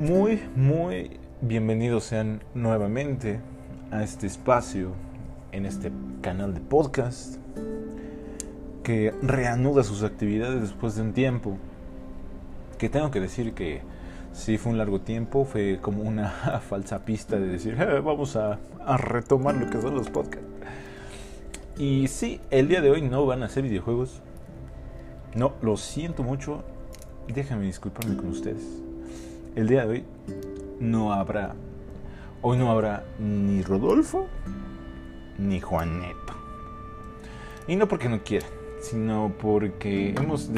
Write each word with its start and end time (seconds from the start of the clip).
Muy, 0.00 0.40
muy 0.54 1.18
bienvenidos 1.40 2.04
sean 2.04 2.40
nuevamente 2.54 3.40
a 3.90 4.04
este 4.04 4.28
espacio 4.28 4.92
en 5.50 5.66
este 5.66 5.90
canal 6.22 6.54
de 6.54 6.60
podcast 6.60 7.38
que 8.84 9.12
reanuda 9.22 9.82
sus 9.82 10.04
actividades 10.04 10.60
después 10.60 10.94
de 10.94 11.02
un 11.02 11.14
tiempo. 11.14 11.58
Que 12.78 12.88
tengo 12.88 13.10
que 13.10 13.18
decir 13.18 13.54
que 13.54 13.80
sí 14.32 14.56
fue 14.56 14.70
un 14.70 14.78
largo 14.78 15.00
tiempo, 15.00 15.44
fue 15.44 15.80
como 15.82 16.02
una 16.02 16.60
falsa 16.68 17.04
pista 17.04 17.36
de 17.40 17.48
decir 17.48 17.76
"Eh, 17.80 17.98
vamos 17.98 18.36
a, 18.36 18.60
retomar 18.98 19.56
lo 19.56 19.68
que 19.68 19.82
son 19.82 19.96
los 19.96 20.08
podcasts. 20.10 20.46
Y 21.76 22.06
sí, 22.06 22.40
el 22.52 22.68
día 22.68 22.82
de 22.82 22.90
hoy 22.90 23.02
no 23.02 23.26
van 23.26 23.42
a 23.42 23.48
ser 23.48 23.64
videojuegos. 23.64 24.22
No, 25.34 25.54
lo 25.60 25.76
siento 25.76 26.22
mucho. 26.22 26.62
Déjame 27.26 27.66
disculparme 27.66 28.16
con 28.16 28.28
ustedes. 28.28 28.87
El 29.54 29.68
día 29.68 29.84
de 29.84 29.90
hoy 29.90 30.04
no 30.80 31.12
habrá. 31.12 31.54
Hoy 32.42 32.58
no 32.58 32.70
habrá 32.70 33.04
ni 33.18 33.62
Rodolfo 33.62 34.28
ni 35.38 35.60
Juaneto. 35.60 36.34
Y 37.66 37.76
no 37.76 37.88
porque 37.88 38.08
no 38.08 38.22
quieran, 38.22 38.50
sino 38.80 39.32
porque 39.40 40.10
hemos 40.10 40.50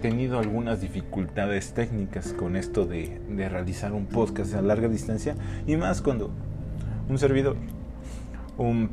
tenido 0.00 0.38
algunas 0.38 0.80
dificultades 0.80 1.72
técnicas 1.72 2.32
con 2.32 2.56
esto 2.56 2.84
de, 2.86 3.20
de 3.28 3.48
realizar 3.48 3.92
un 3.92 4.06
podcast 4.06 4.54
a 4.54 4.62
larga 4.62 4.88
distancia. 4.88 5.36
Y 5.66 5.76
más 5.76 6.02
cuando 6.02 6.30
un 7.08 7.18
servidor, 7.18 7.56
un, 8.58 8.90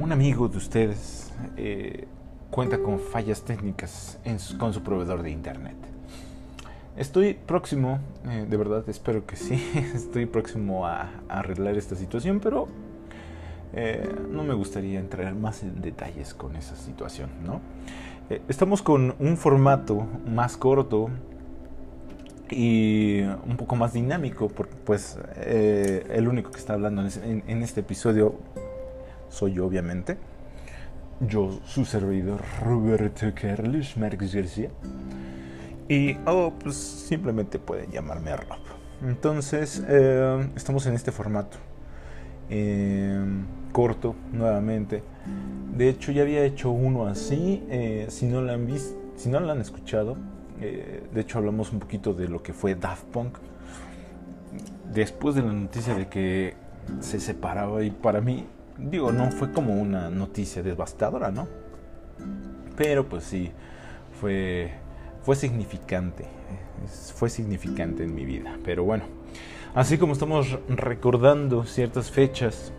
un 0.00 0.12
amigo 0.12 0.48
de 0.48 0.58
ustedes, 0.58 1.32
eh, 1.56 2.06
cuenta 2.50 2.78
con 2.78 2.98
fallas 2.98 3.42
técnicas 3.42 4.18
con 4.58 4.72
su 4.72 4.82
proveedor 4.82 5.22
de 5.22 5.30
internet. 5.30 5.93
Estoy 6.96 7.34
próximo, 7.34 7.98
eh, 8.28 8.46
de 8.48 8.56
verdad 8.56 8.84
espero 8.88 9.26
que 9.26 9.34
sí, 9.36 9.54
estoy 9.94 10.26
próximo 10.26 10.86
a, 10.86 11.10
arreglar 11.28 11.76
esta 11.76 11.96
situación, 11.96 12.38
pero 12.40 12.68
eh, 13.72 14.08
no 14.30 14.44
me 14.44 14.54
gustaría 14.54 15.00
entrar 15.00 15.34
más 15.34 15.64
en 15.64 15.80
detalles 15.80 16.34
con 16.34 16.54
esa 16.54 16.76
situación, 16.76 17.30
¿no? 17.44 17.60
Eh, 18.30 18.40
estamos 18.48 18.80
con 18.82 19.14
un 19.18 19.36
formato 19.36 20.06
más 20.26 20.56
corto 20.56 21.10
y 22.50 23.22
un 23.22 23.56
poco 23.56 23.74
más 23.74 23.92
dinámico, 23.92 24.48
porque 24.48 24.76
pues 24.84 25.18
el 25.36 26.28
único 26.28 26.50
que 26.52 26.58
está 26.58 26.74
hablando 26.74 27.00
en, 27.00 27.08
es- 27.08 27.16
en- 27.16 27.42
en 27.48 27.62
este 27.62 27.80
episodio 27.80 28.36
soy 29.30 29.54
yo, 29.54 29.66
obviamente. 29.66 30.16
Yo, 31.20 31.58
su 31.64 31.84
servidor, 31.84 32.40
Roberto 32.62 33.26
Carlos 33.34 33.96
Márquez 33.96 34.32
García. 34.34 34.70
Y, 35.88 36.16
oh, 36.26 36.52
pues 36.62 36.76
simplemente 36.76 37.58
pueden 37.58 37.90
llamarme 37.90 38.30
a 38.30 38.36
Rob. 38.36 38.58
Entonces, 39.02 39.82
eh, 39.86 40.48
estamos 40.56 40.86
en 40.86 40.94
este 40.94 41.12
formato. 41.12 41.58
eh, 42.50 43.24
corto, 43.72 44.14
nuevamente. 44.32 45.02
De 45.76 45.88
hecho, 45.88 46.12
ya 46.12 46.22
había 46.22 46.44
hecho 46.44 46.70
uno 46.70 47.06
así. 47.06 47.64
eh, 47.68 48.06
si 48.08 48.26
no 48.26 48.40
lo 48.40 48.52
han 48.52 48.66
visto, 48.66 48.96
si 49.16 49.28
no 49.28 49.40
lo 49.40 49.50
han 49.50 49.60
escuchado, 49.60 50.16
eh, 50.60 51.02
de 51.12 51.20
hecho, 51.20 51.38
hablamos 51.38 51.72
un 51.72 51.80
poquito 51.80 52.14
de 52.14 52.28
lo 52.28 52.42
que 52.42 52.52
fue 52.52 52.74
Daft 52.74 53.04
Punk. 53.06 53.38
Después 54.92 55.34
de 55.34 55.42
la 55.42 55.52
noticia 55.52 55.94
de 55.94 56.08
que 56.08 56.54
se 57.00 57.18
separaba, 57.18 57.82
y 57.82 57.90
para 57.90 58.20
mí, 58.20 58.46
digo, 58.78 59.10
no 59.12 59.30
fue 59.32 59.52
como 59.52 59.74
una 59.74 60.08
noticia 60.10 60.62
devastadora, 60.62 61.30
¿no? 61.30 61.48
Pero 62.76 63.08
pues 63.08 63.24
sí, 63.24 63.50
fue, 64.20 64.72
fue 65.24 65.36
significante. 65.36 66.24
Fue 67.14 67.30
significante 67.30 68.04
en 68.04 68.14
mi 68.14 68.24
vida. 68.24 68.58
Pero 68.64 68.84
bueno, 68.84 69.04
así 69.74 69.98
como 69.98 70.12
estamos 70.12 70.58
recordando 70.68 71.64
ciertas 71.64 72.10
fechas 72.10 72.72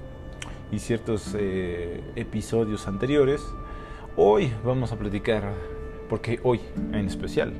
y 0.71 0.79
ciertos 0.79 1.35
eh, 1.37 2.01
episodios 2.15 2.87
anteriores, 2.87 3.41
hoy 4.15 4.51
vamos 4.63 4.91
a 4.91 4.97
platicar, 4.97 5.53
porque 6.09 6.39
hoy 6.43 6.59
en 6.93 7.07
especial 7.07 7.53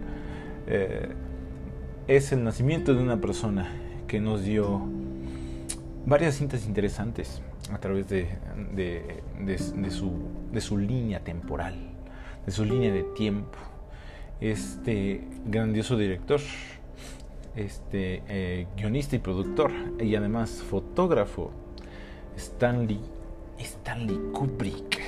eh, 0.68 1.10
es 2.08 2.32
el 2.32 2.44
nacimiento 2.44 2.94
de 2.94 3.02
una 3.02 3.20
persona 3.20 3.72
que 4.08 4.20
nos 4.20 4.44
dio 4.44 4.82
varias 6.06 6.36
cintas 6.36 6.66
interesantes 6.68 7.42
a 7.72 7.80
través 7.80 8.08
de, 8.08 8.30
de- 8.76 9.24
de 9.40 10.62
su 10.62 10.78
línea 10.78 11.24
temporal, 11.24 11.76
de 12.46 12.52
su 12.52 12.64
línea 12.64 12.94
de 12.94 13.02
tiempo. 13.16 13.58
Este 14.42 15.22
grandioso 15.46 15.98
director, 15.98 16.42
este 17.56 18.22
eh, 18.28 18.68
guionista 18.76 19.16
y 19.16 19.20
productor, 19.20 19.72
y 20.00 20.16
además 20.16 20.62
fotógrafo, 20.70 21.52
Stanley, 22.36 23.00
Stanley 23.58 24.20
Kubrick. 24.34 25.00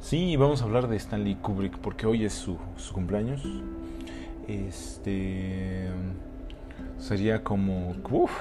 Sí, 0.00 0.36
vamos 0.36 0.62
a 0.62 0.64
hablar 0.64 0.88
de 0.88 0.96
Stanley 0.96 1.34
Kubrick 1.34 1.76
porque 1.78 2.06
hoy 2.06 2.24
es 2.24 2.32
su, 2.32 2.56
su 2.78 2.94
cumpleaños. 2.94 3.42
Este 4.46 5.90
sería 6.98 7.44
como 7.44 7.94
uf, 8.10 8.32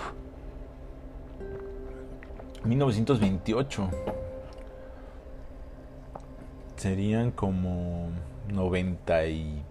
1928. 2.64 3.90
Serían 6.78 7.32
como 7.32 8.10
90 8.54 9.26
y 9.26 9.62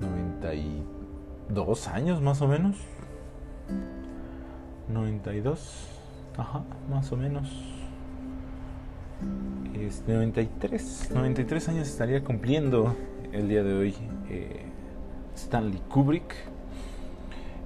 92 0.00 1.88
años 1.88 2.20
más 2.22 2.40
o 2.40 2.48
menos. 2.48 2.76
92, 4.88 5.88
ajá, 6.38 6.64
más 6.90 7.12
o 7.12 7.16
menos. 7.18 7.48
Este, 9.74 10.14
93, 10.14 11.10
93 11.12 11.68
años 11.68 11.88
estaría 11.88 12.24
cumpliendo 12.24 12.96
el 13.32 13.48
día 13.48 13.62
de 13.62 13.74
hoy 13.74 13.94
eh, 14.30 14.64
Stanley 15.34 15.82
Kubrick. 15.90 16.34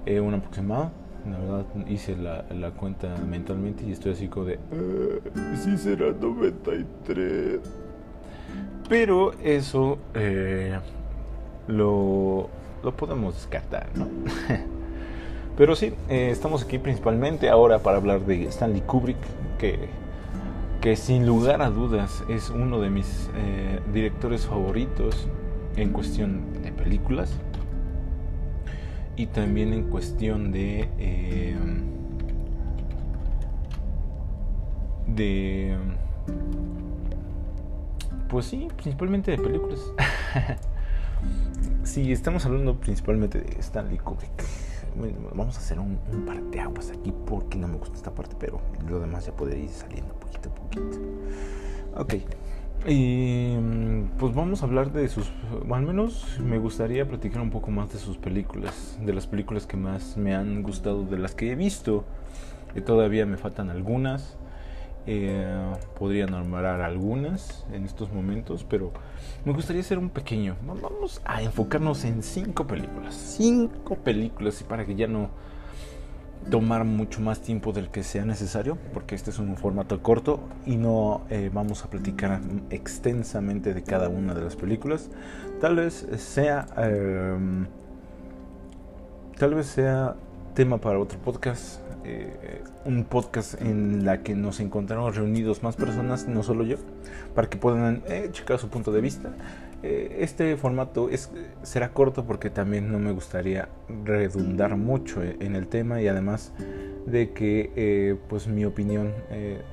Eh, 0.07 0.19
un 0.19 0.35
aproximado. 0.35 1.00
La 1.29 1.39
verdad 1.39 1.65
hice 1.89 2.17
la, 2.17 2.45
la 2.55 2.71
cuenta 2.71 3.15
mentalmente 3.29 3.85
y 3.85 3.93
estoy 3.93 4.13
así 4.13 4.29
como 4.29 4.47
de... 4.47 4.55
"Eh, 4.73 5.21
sí 5.63 5.77
será 5.77 6.13
93. 6.13 7.61
Pero 8.89 9.33
eso 9.43 9.99
eh, 10.15 10.79
lo, 11.69 12.49
lo 12.83 12.97
podemos 12.97 13.35
descartar, 13.35 13.87
¿no? 13.95 14.09
Pero 15.57 15.77
sí, 15.77 15.93
eh, 16.09 16.31
estamos 16.31 16.63
aquí 16.65 16.79
principalmente 16.79 17.49
ahora 17.51 17.81
para 17.81 17.99
hablar 17.99 18.21
de 18.25 18.45
Stanley 18.47 18.81
Kubrick, 18.81 19.19
que, 19.59 19.79
que 20.81 20.97
sin 20.97 21.27
lugar 21.27 21.61
a 21.61 21.71
dudas 21.71 22.25
es 22.29 22.49
uno 22.51 22.81
de 22.81 22.89
mis 22.91 23.29
eh, 23.37 23.79
directores 23.93 24.47
favoritos 24.47 25.29
en 25.77 25.91
cuestión 25.93 26.41
de 26.63 26.73
películas 26.73 27.31
y 29.21 29.27
también 29.27 29.75
en 29.75 29.83
cuestión 29.91 30.51
de 30.51 30.89
eh, 30.99 31.55
de 35.09 35.77
pues 38.31 38.47
sí 38.47 38.69
principalmente 38.77 39.31
de 39.33 39.39
películas. 39.39 39.81
Sí 41.83 42.13
estamos 42.13 42.47
hablando 42.47 42.79
principalmente 42.79 43.41
de 43.41 43.61
Stanley 43.61 43.99
Kubrick. 43.99 44.45
Vamos 45.35 45.57
a 45.57 45.59
hacer 45.59 45.79
un, 45.79 45.99
un 46.13 46.25
parteaguas 46.25 46.91
aquí 46.91 47.13
porque 47.27 47.59
no 47.59 47.69
me 47.69 47.77
gusta 47.77 47.97
esta 47.97 48.15
parte 48.15 48.37
pero 48.39 48.61
lo 48.89 49.01
demás 49.01 49.27
ya 49.27 49.33
puede 49.33 49.59
ir 49.59 49.69
saliendo 49.69 50.15
poquito 50.15 50.49
a 50.49 50.55
poquito. 50.55 50.99
Ok 51.97 52.15
y 52.87 53.57
mm, 53.61 54.19
pues 54.19 54.35
vamos 54.35 54.63
a 54.63 54.67
hablar 54.67 54.93
de 54.93 55.09
sus, 55.09 55.31
al 55.71 55.83
menos 55.83 56.39
me 56.41 56.59
gustaría 56.59 57.07
platicar 57.07 57.43
un 57.43 57.51
poco 57.51 57.71
más 57.71 57.93
de 57.93 57.99
sus 57.99 58.17
películas, 58.17 58.99
de 59.05 59.13
las 59.13 59.27
películas 59.27 59.67
que 59.67 59.77
más 59.77 60.17
me 60.17 60.35
han 60.35 60.63
gustado, 60.63 61.05
de 61.05 61.19
las 61.19 61.35
que 61.35 61.53
he 61.53 61.55
visto. 61.55 62.05
Y 62.75 62.81
todavía 62.81 63.27
me 63.27 63.37
faltan 63.37 63.69
algunas. 63.69 64.37
Eh, 65.07 65.75
podría 65.99 66.27
nombrar 66.27 66.83
algunas 66.83 67.65
en 67.73 67.85
estos 67.85 68.13
momentos, 68.13 68.65
pero 68.69 68.93
me 69.45 69.53
gustaría 69.53 69.81
hacer 69.81 69.99
un 69.99 70.11
pequeño. 70.11 70.57
Vamos 70.67 71.21
a 71.25 71.43
enfocarnos 71.43 72.05
en 72.05 72.23
cinco 72.23 72.67
películas. 72.67 73.15
Cinco 73.15 73.97
películas 73.97 74.61
y 74.61 74.65
para 74.65 74.85
que 74.87 74.95
ya 74.95 75.07
no 75.07 75.31
tomar 76.49 76.85
mucho 76.85 77.21
más 77.21 77.41
tiempo 77.41 77.73
del 77.73 77.91
que 77.91 78.03
sea 78.03 78.25
necesario, 78.25 78.79
porque 78.95 79.15
este 79.15 79.31
es 79.31 79.39
un 79.39 79.57
formato 79.57 80.03
corto 80.03 80.41
y 80.65 80.77
no 80.77 81.23
eh, 81.29 81.51
vamos 81.53 81.85
a 81.85 81.91
platicar 81.91 82.41
extensamente 82.71 83.75
de 83.75 83.83
cada 83.83 84.09
una 84.09 84.35
de 84.35 84.43
las 84.43 84.57
películas. 84.57 85.11
Tal 85.61 85.77
vez 85.77 86.07
sea, 86.17 86.67
eh, 86.79 87.67
tal 89.37 89.55
vez 89.55 89.67
sea 89.67 90.17
tema 90.55 90.79
para 90.79 90.99
otro 90.99 91.19
podcast. 91.19 91.81
Eh, 92.03 92.63
un 92.87 93.05
podcast 93.05 93.61
en 93.61 94.07
la 94.07 94.23
que 94.23 94.35
nos 94.35 94.61
encontramos 94.61 95.17
reunidos 95.17 95.63
más 95.63 95.77
personas, 95.77 96.27
no 96.27 96.43
solo 96.43 96.65
yo, 96.65 96.77
para 97.35 97.51
que 97.51 97.59
puedan 97.59 98.03
eh, 98.09 98.31
checar 98.33 98.59
su 98.59 98.69
punto 98.69 98.91
de 98.91 99.03
vista. 99.03 99.31
Eh, 99.83 100.17
este 100.21 100.57
formato 100.57 101.11
es, 101.11 101.31
será 101.63 101.91
corto 101.91 102.25
porque 102.25 102.49
también 102.49 102.91
no 102.91 102.99
me 102.99 103.13
gustaría 103.13 103.69
redundar 104.05 104.77
mucho 104.77 105.23
en 105.23 105.55
el 105.55 105.69
tema 105.69 106.01
y 106.01 106.09
además 106.09 106.53
de 107.07 107.33
que 107.33 108.19
pues 108.29 108.47
mi 108.47 108.65
opinión 108.65 109.13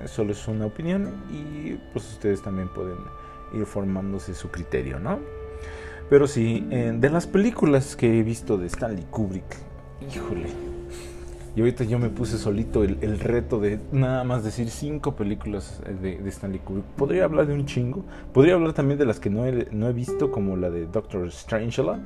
solo 0.06 0.32
es 0.32 0.48
una 0.48 0.66
opinión 0.66 1.14
y 1.30 1.74
pues 1.92 2.10
ustedes 2.10 2.42
también 2.42 2.70
pueden 2.70 2.98
ir 3.54 3.66
formándose 3.66 4.34
su 4.34 4.50
criterio, 4.50 4.98
¿no? 5.00 5.20
Pero 6.10 6.26
sí, 6.26 6.66
de 6.70 7.10
las 7.10 7.28
películas 7.28 7.98
que 7.98 8.20
he 8.20 8.24
visto 8.24 8.58
de 8.58 8.68
Stanley 8.68 9.06
Kubrick, 9.12 9.67
híjole, 10.02 10.48
y 11.58 11.60
ahorita 11.62 11.86
yo 11.86 11.98
me 11.98 12.10
puse 12.10 12.38
solito 12.38 12.84
el, 12.84 13.20
reto 13.20 13.60
de 13.60 13.80
nada 13.92 14.24
más 14.24 14.44
decir 14.44 14.70
cinco 14.70 15.16
películas 15.16 15.82
de, 16.02 16.20
Stanley 16.30 16.60
Kubrick. 16.60 16.86
Podría 16.86 17.24
hablar 17.24 17.48
de 17.48 17.56
un 17.56 17.66
chingo. 17.66 18.06
Podría 18.32 18.54
hablar 18.54 18.74
también 18.74 19.00
de 19.00 19.08
las 19.08 19.20
que 19.20 19.32
no 19.32 19.44
he, 19.44 19.68
no 19.72 19.90
he 19.90 19.94
visto, 19.94 20.30
como 20.30 20.56
la 20.56 20.70
de 20.70 20.86
Doctor 20.86 21.32
Strangelove. 21.32 22.00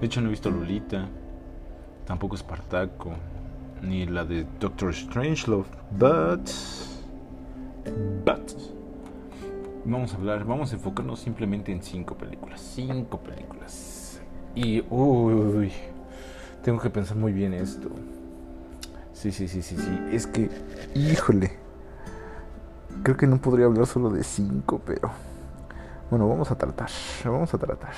De 0.00 0.06
hecho 0.06 0.20
no 0.20 0.28
he 0.28 0.30
visto 0.30 0.52
Lolita, 0.52 1.08
tampoco 2.06 2.36
Espartaco, 2.36 3.10
ni 3.82 4.06
la 4.06 4.24
de 4.24 4.46
Doctor 4.60 4.94
Strangelove, 4.94 5.66
but... 5.98 6.48
But 8.24 8.73
vamos 9.84 10.14
a 10.14 10.16
hablar, 10.16 10.44
vamos 10.44 10.72
a 10.72 10.76
enfocarnos 10.76 11.20
simplemente 11.20 11.72
en 11.72 11.82
cinco 11.82 12.16
películas. 12.16 12.60
Cinco 12.60 13.18
películas. 13.20 14.20
Y, 14.54 14.84
uy, 14.90 15.72
tengo 16.62 16.80
que 16.80 16.90
pensar 16.90 17.16
muy 17.16 17.32
bien 17.32 17.54
esto. 17.54 17.88
Sí, 19.12 19.32
sí, 19.32 19.48
sí, 19.48 19.62
sí, 19.62 19.76
sí. 19.76 20.00
Es 20.10 20.26
que, 20.26 20.50
híjole. 20.94 21.52
Creo 23.02 23.16
que 23.16 23.26
no 23.26 23.38
podría 23.38 23.66
hablar 23.66 23.86
solo 23.86 24.10
de 24.10 24.22
cinco, 24.22 24.80
pero... 24.84 25.10
Bueno, 26.10 26.28
vamos 26.28 26.50
a 26.50 26.56
tratar, 26.56 26.88
vamos 27.24 27.52
a 27.54 27.58
tratar. 27.58 27.92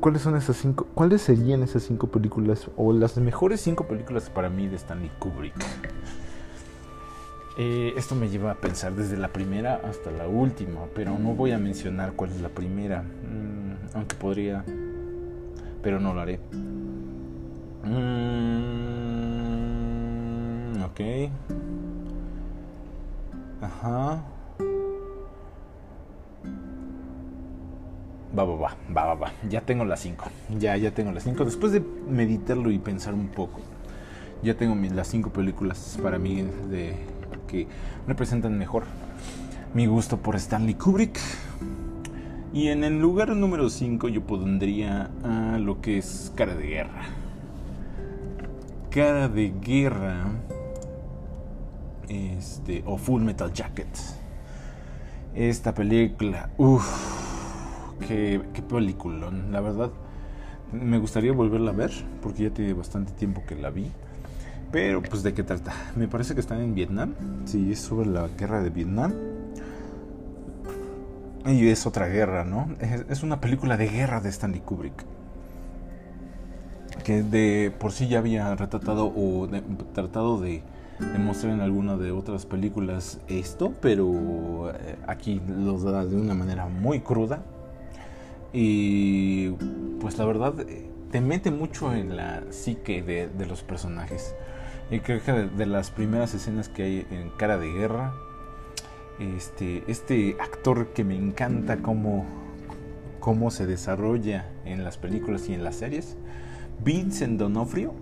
¿Cuáles 0.00 0.22
son 0.22 0.36
esas 0.36 0.56
cinco? 0.56 0.86
¿Cuáles 0.94 1.22
serían 1.22 1.62
esas 1.62 1.82
cinco 1.82 2.08
películas 2.08 2.70
o 2.76 2.92
las 2.92 3.16
mejores 3.16 3.60
cinco 3.60 3.86
películas 3.86 4.30
para 4.30 4.48
mí 4.48 4.68
de 4.68 4.76
Stanley 4.76 5.10
Kubrick? 5.18 5.54
Eh, 7.56 7.94
esto 7.96 8.16
me 8.16 8.28
lleva 8.28 8.50
a 8.50 8.54
pensar 8.56 8.94
desde 8.94 9.16
la 9.16 9.28
primera 9.28 9.80
hasta 9.84 10.10
la 10.10 10.26
última, 10.26 10.86
pero 10.92 11.16
no 11.16 11.34
voy 11.34 11.52
a 11.52 11.58
mencionar 11.58 12.14
cuál 12.14 12.32
es 12.32 12.40
la 12.40 12.48
primera, 12.48 13.02
mm, 13.02 13.94
aunque 13.94 14.16
podría, 14.16 14.64
pero 15.80 16.00
no 16.00 16.12
lo 16.14 16.20
haré. 16.20 16.40
Mm, 17.84 17.92
ok. 20.82 21.00
Ajá. 23.62 24.24
Va, 28.36 28.42
va, 28.42 28.56
va, 28.56 28.76
va, 29.06 29.14
va. 29.14 29.32
Ya 29.48 29.60
tengo 29.60 29.84
las 29.84 30.00
cinco. 30.00 30.24
Ya, 30.58 30.76
ya 30.76 30.90
tengo 30.90 31.12
las 31.12 31.22
cinco. 31.22 31.44
Después 31.44 31.72
de 31.72 31.80
meditarlo 32.08 32.72
y 32.72 32.78
pensar 32.80 33.14
un 33.14 33.28
poco, 33.28 33.60
ya 34.42 34.54
tengo 34.56 34.74
las 34.92 35.06
cinco 35.06 35.30
películas 35.30 36.00
para 36.02 36.18
mí 36.18 36.42
de 36.68 36.96
que 37.54 37.68
representan 38.08 38.58
mejor 38.58 38.84
mi 39.74 39.86
gusto 39.86 40.18
por 40.18 40.34
Stanley 40.36 40.74
Kubrick. 40.74 41.18
Y 42.52 42.68
en 42.68 42.84
el 42.84 43.00
lugar 43.00 43.34
número 43.34 43.68
5 43.68 44.08
yo 44.08 44.24
pondría 44.26 45.10
a 45.24 45.58
lo 45.58 45.80
que 45.80 45.98
es 45.98 46.32
Cara 46.34 46.54
de 46.54 46.66
Guerra. 46.66 47.02
Cara 48.90 49.28
de 49.28 49.52
Guerra. 49.60 50.24
Este. 52.08 52.82
O 52.86 52.96
Full 52.96 53.22
Metal 53.22 53.52
Jacket. 53.52 53.88
Esta 55.34 55.74
película. 55.74 56.50
Uff. 56.58 57.96
Qué, 58.06 58.40
qué 58.52 58.62
película. 58.62 59.30
La 59.50 59.60
verdad. 59.60 59.90
Me 60.72 60.98
gustaría 60.98 61.32
volverla 61.32 61.72
a 61.72 61.74
ver. 61.74 61.92
Porque 62.22 62.44
ya 62.44 62.50
tiene 62.50 62.72
bastante 62.72 63.12
tiempo 63.12 63.42
que 63.46 63.56
la 63.56 63.70
vi. 63.70 63.90
Pero, 64.74 65.00
pues, 65.00 65.22
¿de 65.22 65.32
qué 65.32 65.44
trata? 65.44 65.72
Me 65.94 66.08
parece 66.08 66.34
que 66.34 66.40
están 66.40 66.60
en 66.60 66.74
Vietnam. 66.74 67.14
Sí, 67.44 67.70
es 67.70 67.78
sobre 67.78 68.08
la 68.08 68.26
guerra 68.26 68.60
de 68.60 68.70
Vietnam. 68.70 69.14
Y 71.46 71.68
es 71.68 71.86
otra 71.86 72.08
guerra, 72.08 72.44
¿no? 72.44 72.68
Es, 73.08 73.22
una 73.22 73.40
película 73.40 73.76
de 73.76 73.86
guerra 73.86 74.20
de 74.20 74.30
Stanley 74.30 74.62
Kubrick. 74.62 75.04
Que 77.04 77.22
de 77.22 77.72
por 77.78 77.92
sí 77.92 78.08
ya 78.08 78.18
había 78.18 78.52
retratado 78.56 79.12
o 79.14 79.48
tratado 79.92 80.40
de 80.40 80.64
demostrar 81.12 81.52
en 81.52 81.60
alguna 81.60 81.96
de 81.96 82.10
otras 82.10 82.44
películas 82.44 83.20
esto, 83.28 83.74
pero 83.80 84.70
eh, 84.70 84.96
aquí 85.06 85.40
lo 85.56 85.78
da 85.78 86.04
de 86.04 86.16
una 86.16 86.34
manera 86.34 86.66
muy 86.66 86.98
cruda. 86.98 87.44
Y 88.52 89.50
pues 90.00 90.18
la 90.18 90.24
verdad 90.24 90.58
eh, 90.68 90.90
te 91.12 91.20
mete 91.20 91.52
mucho 91.52 91.94
en 91.94 92.16
la 92.16 92.42
psique 92.50 93.04
de, 93.04 93.28
de 93.28 93.46
los 93.46 93.62
personajes. 93.62 94.34
Y 94.90 95.00
creo 95.00 95.22
que 95.22 95.32
de, 95.32 95.66
las 95.66 95.90
primeras 95.90 96.34
escenas 96.34 96.68
que 96.68 96.82
hay 96.82 97.06
en 97.10 97.30
Cara 97.30 97.56
de 97.58 97.72
Guerra, 97.72 98.12
este, 99.18 99.82
este 99.86 100.36
actor 100.40 100.88
que 100.88 101.04
me 101.04 101.16
encanta 101.16 101.78
cómo, 101.78 102.26
cómo 103.20 103.50
se 103.50 103.66
desarrolla 103.66 104.50
en 104.64 104.84
las 104.84 104.98
películas 104.98 105.48
y 105.48 105.54
en 105.54 105.64
las 105.64 105.76
series, 105.76 106.16
Vincent 106.84 107.38
Donofrio, 107.38 107.94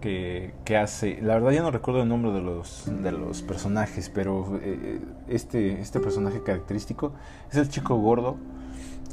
que, 0.00 0.54
que, 0.64 0.76
hace, 0.76 1.20
la 1.22 1.34
verdad 1.34 1.50
ya 1.50 1.62
no 1.62 1.70
recuerdo 1.70 2.02
el 2.02 2.08
nombre 2.08 2.32
de 2.32 2.40
los, 2.40 2.84
de 3.02 3.12
los 3.12 3.42
personajes, 3.42 4.10
pero 4.12 4.58
eh, 4.62 5.00
este, 5.28 5.80
este 5.80 6.00
personaje 6.00 6.42
característico 6.42 7.12
es 7.50 7.56
el 7.56 7.68
chico 7.68 7.96
gordo 7.96 8.36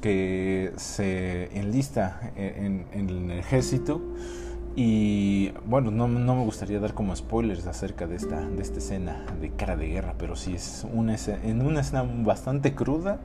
que 0.01 0.71
se 0.77 1.57
enlista 1.57 2.31
en, 2.35 2.85
en 2.91 3.09
el 3.09 3.39
ejército 3.39 4.01
y 4.77 5.53
bueno, 5.65 5.89
no, 5.89 6.07
me 6.07 6.43
gustaría 6.43 6.81
dar 6.81 6.93
como 6.93 7.15
spoilers 7.15 7.65
acerca 7.65 8.07
de 8.07 8.17
esta, 8.17 8.41
de 8.41 8.61
esta 8.61 8.79
escena 8.79 9.25
de 9.39 9.51
cara 9.51 9.77
de 9.77 9.87
guerra, 9.87 10.15
pero 10.17 10.35
sí 10.35 10.53
es 10.53 10.85
una 10.93 11.15
en 11.43 11.65
una 11.65 11.79
escena 11.79 12.03
bastante 12.03 12.75
cruda 12.75 13.19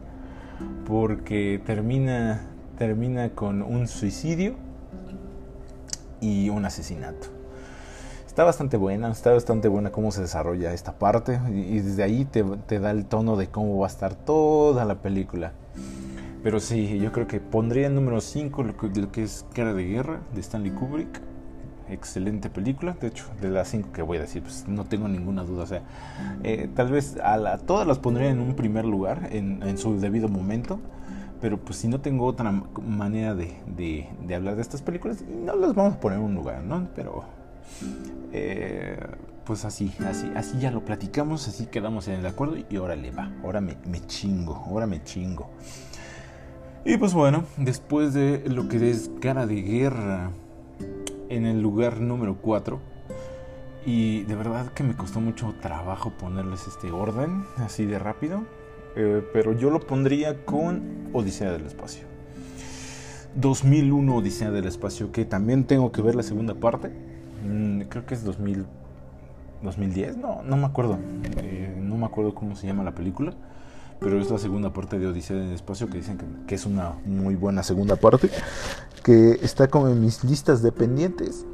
porque 0.86 1.60
termina, 1.66 2.42
termina 2.78 3.30
con 3.30 3.62
un 3.62 3.88
suicidio 3.88 4.54
y 6.20 6.50
un 6.50 6.64
asesinato. 6.64 7.26
Está 8.28 8.44
bastante 8.44 8.76
buena, 8.76 9.10
está 9.10 9.32
bastante 9.32 9.66
buena 9.66 9.90
cómo 9.90 10.12
se 10.12 10.20
desarrolla 10.20 10.72
esta 10.72 11.00
parte 11.00 11.40
y, 11.48 11.80
desde 11.80 12.04
ahí 12.04 12.26
te, 12.26 12.78
da 12.78 12.92
el 12.92 13.06
tono 13.06 13.36
de 13.36 13.48
cómo 13.48 13.76
va 13.76 13.88
a 13.88 13.90
estar 13.90 14.14
toda 14.14 14.84
la 14.84 15.02
película. 15.02 15.50
Pero 16.44 16.60
sí, 16.60 17.00
yo 17.00 17.10
creo 17.10 17.26
que 17.26 17.40
pondría 17.40 17.88
en 17.88 17.96
número 17.96 18.20
5 18.20 18.62
lo, 18.62 18.74
lo 18.80 19.12
que 19.12 19.24
es 19.24 19.44
Cara 19.52 19.74
de 19.74 19.84
Guerra 19.84 20.20
de 20.32 20.40
Stanley 20.40 20.70
Kubrick 20.70 21.29
excelente 21.90 22.50
película. 22.50 22.96
De 23.00 23.08
hecho, 23.08 23.26
de 23.40 23.48
las 23.48 23.68
cinco 23.68 23.92
que 23.92 24.02
voy 24.02 24.18
a 24.18 24.20
decir, 24.22 24.42
pues 24.42 24.66
no 24.68 24.84
tengo 24.84 25.08
ninguna 25.08 25.44
duda. 25.44 25.64
O 25.64 25.66
sea, 25.66 25.82
eh, 26.42 26.68
tal 26.74 26.90
vez 26.90 27.16
a 27.22 27.58
todas 27.58 27.86
las 27.86 27.98
pondría 27.98 28.30
en 28.30 28.40
un 28.40 28.54
primer 28.54 28.84
lugar, 28.84 29.28
en, 29.32 29.78
su 29.78 29.98
debido 30.00 30.28
momento. 30.28 30.80
Pero 31.40 31.58
pues 31.58 31.78
si 31.78 31.88
no 31.88 32.00
tengo 32.00 32.26
otra 32.26 32.52
manera 32.52 33.34
de, 33.34 34.08
hablar 34.34 34.56
de 34.56 34.62
estas 34.62 34.82
películas, 34.82 35.22
no 35.22 35.56
las 35.56 35.74
vamos 35.74 35.94
a 35.94 36.00
poner 36.00 36.18
en 36.18 36.24
un 36.24 36.34
lugar, 36.34 36.62
¿no? 36.62 36.86
Pero 36.94 37.24
eh, 38.32 38.98
pues 39.44 39.64
así, 39.64 39.90
así, 40.06 40.30
así 40.36 40.58
ya 40.58 40.70
lo 40.70 40.84
platicamos, 40.84 41.48
así 41.48 41.64
quedamos 41.66 42.08
en 42.08 42.20
el 42.20 42.26
acuerdo 42.26 42.56
y 42.68 42.76
ahora 42.76 42.94
le 42.94 43.10
va, 43.10 43.32
ahora 43.42 43.62
me, 43.62 43.78
me 43.86 44.04
chingo, 44.06 44.54
ahora 44.54 44.86
me 44.86 45.02
chingo. 45.02 45.48
Y 46.84 46.96
pues 46.96 47.12
bueno, 47.12 47.44
después 47.58 48.14
de 48.14 48.42
lo 48.48 48.68
que 48.68 48.90
es 48.90 49.10
cara 49.20 49.46
de 49.46 49.60
guerra, 49.60 50.30
en 51.30 51.46
el 51.46 51.62
lugar 51.62 52.00
número 52.00 52.36
4. 52.36 52.78
Y 53.86 54.24
de 54.24 54.34
verdad 54.34 54.72
que 54.72 54.82
me 54.82 54.94
costó 54.94 55.20
mucho 55.20 55.54
trabajo 55.62 56.10
ponerles 56.10 56.66
este 56.66 56.90
orden 56.90 57.44
así 57.56 57.86
de 57.86 57.98
rápido. 57.98 58.42
Eh, 58.96 59.22
pero 59.32 59.52
yo 59.52 59.70
lo 59.70 59.80
pondría 59.80 60.44
con 60.44 61.08
Odisea 61.14 61.52
del 61.52 61.64
Espacio. 61.64 62.04
2001 63.36 64.16
Odisea 64.16 64.50
del 64.50 64.66
Espacio, 64.66 65.12
que 65.12 65.24
también 65.24 65.64
tengo 65.64 65.92
que 65.92 66.02
ver 66.02 66.14
la 66.16 66.22
segunda 66.22 66.54
parte. 66.54 66.90
Mm, 67.48 67.82
creo 67.82 68.04
que 68.04 68.14
es 68.14 68.24
2000, 68.24 68.66
2010, 69.62 70.16
no, 70.18 70.42
no 70.42 70.56
me 70.56 70.66
acuerdo. 70.66 70.98
Eh, 71.38 71.74
no 71.80 71.96
me 71.96 72.06
acuerdo 72.06 72.34
cómo 72.34 72.56
se 72.56 72.66
llama 72.66 72.82
la 72.82 72.94
película 72.94 73.34
pero 74.00 74.18
es 74.18 74.30
la 74.30 74.38
segunda 74.38 74.72
parte 74.72 74.98
de 74.98 75.06
Odisea 75.06 75.36
del 75.36 75.52
Espacio 75.52 75.88
que 75.88 75.98
dicen 75.98 76.18
que, 76.46 76.54
es 76.54 76.66
una 76.66 76.94
muy 77.04 77.36
buena 77.36 77.62
segunda 77.62 77.96
parte, 77.96 78.30
que 79.04 79.38
está 79.42 79.68
como 79.68 79.88
en 79.88 80.00
mis 80.00 80.24
listas 80.24 80.62
de 80.62 80.72
pendientes, 80.72 81.44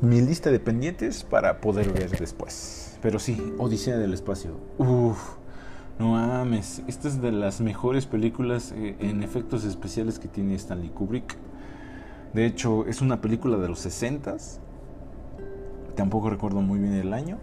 mi 0.00 0.20
lista 0.20 0.50
de 0.50 0.60
pendientes 0.60 1.24
para 1.24 1.60
poder 1.60 1.92
ver 1.92 2.16
después. 2.18 2.96
Pero 3.02 3.18
sí, 3.18 3.52
Odisea 3.58 3.96
del 3.98 4.14
Espacio, 4.14 4.52
uff, 4.78 5.18
No 5.98 6.12
mames, 6.12 6.82
esta 6.86 7.08
es 7.08 7.20
de 7.20 7.32
las 7.32 7.60
mejores 7.60 8.06
películas 8.06 8.72
eh, 8.76 8.96
en 9.00 9.24
efectos 9.24 9.64
especiales 9.64 10.20
que 10.20 10.28
tiene 10.28 10.54
Stanley 10.54 10.90
Kubrick. 10.90 11.36
De 12.32 12.46
hecho, 12.46 12.86
es 12.86 13.00
una 13.00 13.20
película 13.20 13.56
de 13.56 13.68
los 13.68 13.84
60s. 13.84 14.58
Tampoco 15.96 16.30
recuerdo 16.30 16.60
muy 16.60 16.78
bien 16.78 16.92
el 16.92 17.12
año. 17.12 17.38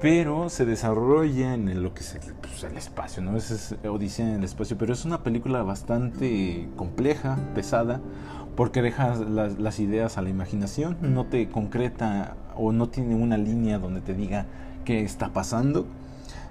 Pero 0.00 0.50
se 0.50 0.64
desarrolla 0.64 1.54
en 1.54 1.82
lo 1.82 1.94
que 1.94 2.00
es 2.00 2.14
el, 2.14 2.34
pues, 2.34 2.64
espacio, 2.76 3.22
¿no? 3.22 3.36
Es, 3.36 3.74
Odisea 3.88 4.28
en 4.28 4.34
el 4.36 4.44
espacio. 4.44 4.76
Pero 4.78 4.92
es 4.92 5.04
una 5.04 5.22
película 5.22 5.62
bastante 5.62 6.68
compleja, 6.76 7.38
pesada, 7.54 8.00
porque 8.56 8.82
deja 8.82 9.14
las, 9.16 9.80
ideas 9.80 10.18
a 10.18 10.22
la 10.22 10.30
imaginación. 10.30 10.96
No 11.00 11.26
te 11.26 11.48
concreta 11.48 12.36
o 12.56 12.72
no 12.72 12.88
tiene 12.88 13.14
una 13.14 13.36
línea 13.36 13.78
donde 13.78 14.00
te 14.00 14.14
diga 14.14 14.46
qué 14.84 15.02
está 15.02 15.32
pasando 15.32 15.86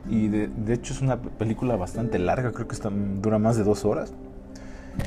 y 0.09 0.27
de, 0.27 0.73
hecho 0.73 0.93
es 0.93 1.01
una 1.01 1.21
película 1.21 1.75
bastante 1.75 2.19
larga, 2.19 2.51
creo 2.51 2.67
que 2.67 2.75
está, 2.75 2.89
dura 2.89 3.39
más 3.39 3.55
de 3.55 3.63
dos 3.63 3.85
horas. 3.85 4.13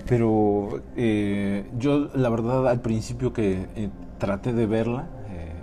Pero 0.08 0.80
eh, 0.96 1.68
yo 1.78 2.10
la 2.14 2.28
verdad 2.28 2.66
al 2.68 2.80
principio 2.80 3.32
que 3.32 3.66
eh, 3.76 3.90
traté 4.18 4.52
de 4.52 4.66
verla 4.66 5.06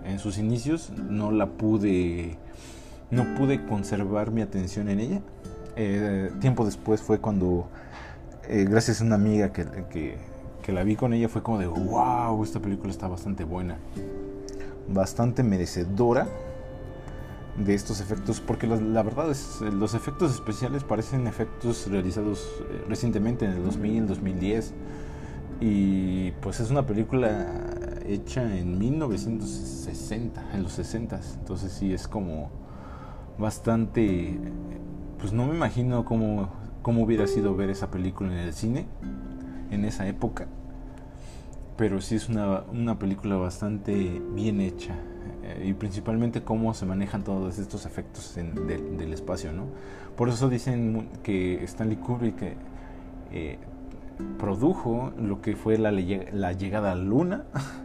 en 0.05 0.19
sus 0.19 0.37
inicios 0.37 0.91
no 0.91 1.31
la 1.31 1.47
pude, 1.47 2.37
no 3.11 3.35
pude 3.35 3.65
conservar 3.65 4.31
mi 4.31 4.41
atención 4.41 4.89
en 4.89 4.99
ella. 4.99 5.21
tiempo 6.39 6.65
después 6.65 7.01
fue 7.01 7.19
cuando, 7.19 7.69
gracias 8.47 9.01
a 9.01 9.05
una 9.05 9.15
amiga 9.15 9.51
que, 9.51 9.65
que, 10.61 10.71
la 10.71 10.83
vi 10.83 10.95
con 10.95 11.13
ella, 11.13 11.29
fue 11.29 11.43
como 11.43 11.59
de, 11.59 11.67
wow, 11.67 12.43
esta 12.43 12.59
película 12.59 12.91
está 12.91 13.07
bastante 13.07 13.43
buena, 13.43 13.77
bastante 14.87 15.43
merecedora 15.43 16.27
de 17.57 17.75
estos 17.75 18.01
efectos, 18.01 18.41
porque 18.41 18.67
la, 18.67 19.03
verdad 19.03 19.29
es, 19.29 19.61
los 19.61 19.93
efectos 19.93 20.33
especiales 20.33 20.83
parecen 20.83 21.27
efectos 21.27 21.87
realizados 21.87 22.49
eh, 22.61 22.85
recientemente, 22.89 23.45
en 23.45 23.51
el 23.51 23.63
2000, 23.63 24.07
2010, 24.07 24.73
y 25.59 26.31
pues 26.41 26.59
es 26.59 26.71
una 26.71 26.85
película 26.85 27.72
hecha 28.05 28.57
en 28.57 28.77
1960, 28.77 30.51
en 30.53 30.63
los 30.63 30.73
60, 30.73 31.19
entonces 31.39 31.71
sí 31.71 31.93
es 31.93 32.07
como 32.07 32.49
bastante, 33.37 34.39
pues 35.19 35.33
no 35.33 35.45
me 35.47 35.55
imagino 35.55 36.05
cómo, 36.05 36.49
cómo 36.81 37.03
hubiera 37.03 37.27
sido 37.27 37.55
ver 37.55 37.69
esa 37.69 37.89
película 37.89 38.31
en 38.31 38.39
el 38.39 38.53
cine 38.53 38.85
en 39.71 39.85
esa 39.85 40.07
época, 40.07 40.47
pero 41.77 42.01
sí 42.01 42.15
es 42.15 42.29
una, 42.29 42.63
una 42.71 42.99
película 42.99 43.35
bastante 43.35 44.21
bien 44.35 44.61
hecha 44.61 44.95
eh, 45.43 45.65
y 45.67 45.73
principalmente 45.73 46.43
cómo 46.43 46.73
se 46.73 46.85
manejan 46.85 47.23
todos 47.23 47.59
estos 47.59 47.85
efectos 47.85 48.35
del 48.35 49.13
espacio, 49.13 49.51
¿no? 49.51 49.65
Por 50.15 50.29
eso 50.29 50.47
dicen 50.49 51.09
que 51.23 51.63
Stanley 51.63 51.97
Kubrick 51.97 52.55
eh, 53.31 53.57
produjo 54.37 55.11
lo 55.17 55.41
que 55.41 55.55
fue 55.55 55.77
la, 55.77 55.91
llegada 55.91 56.91
a 56.91 56.95
la 56.95 57.03
Luna. 57.03 57.45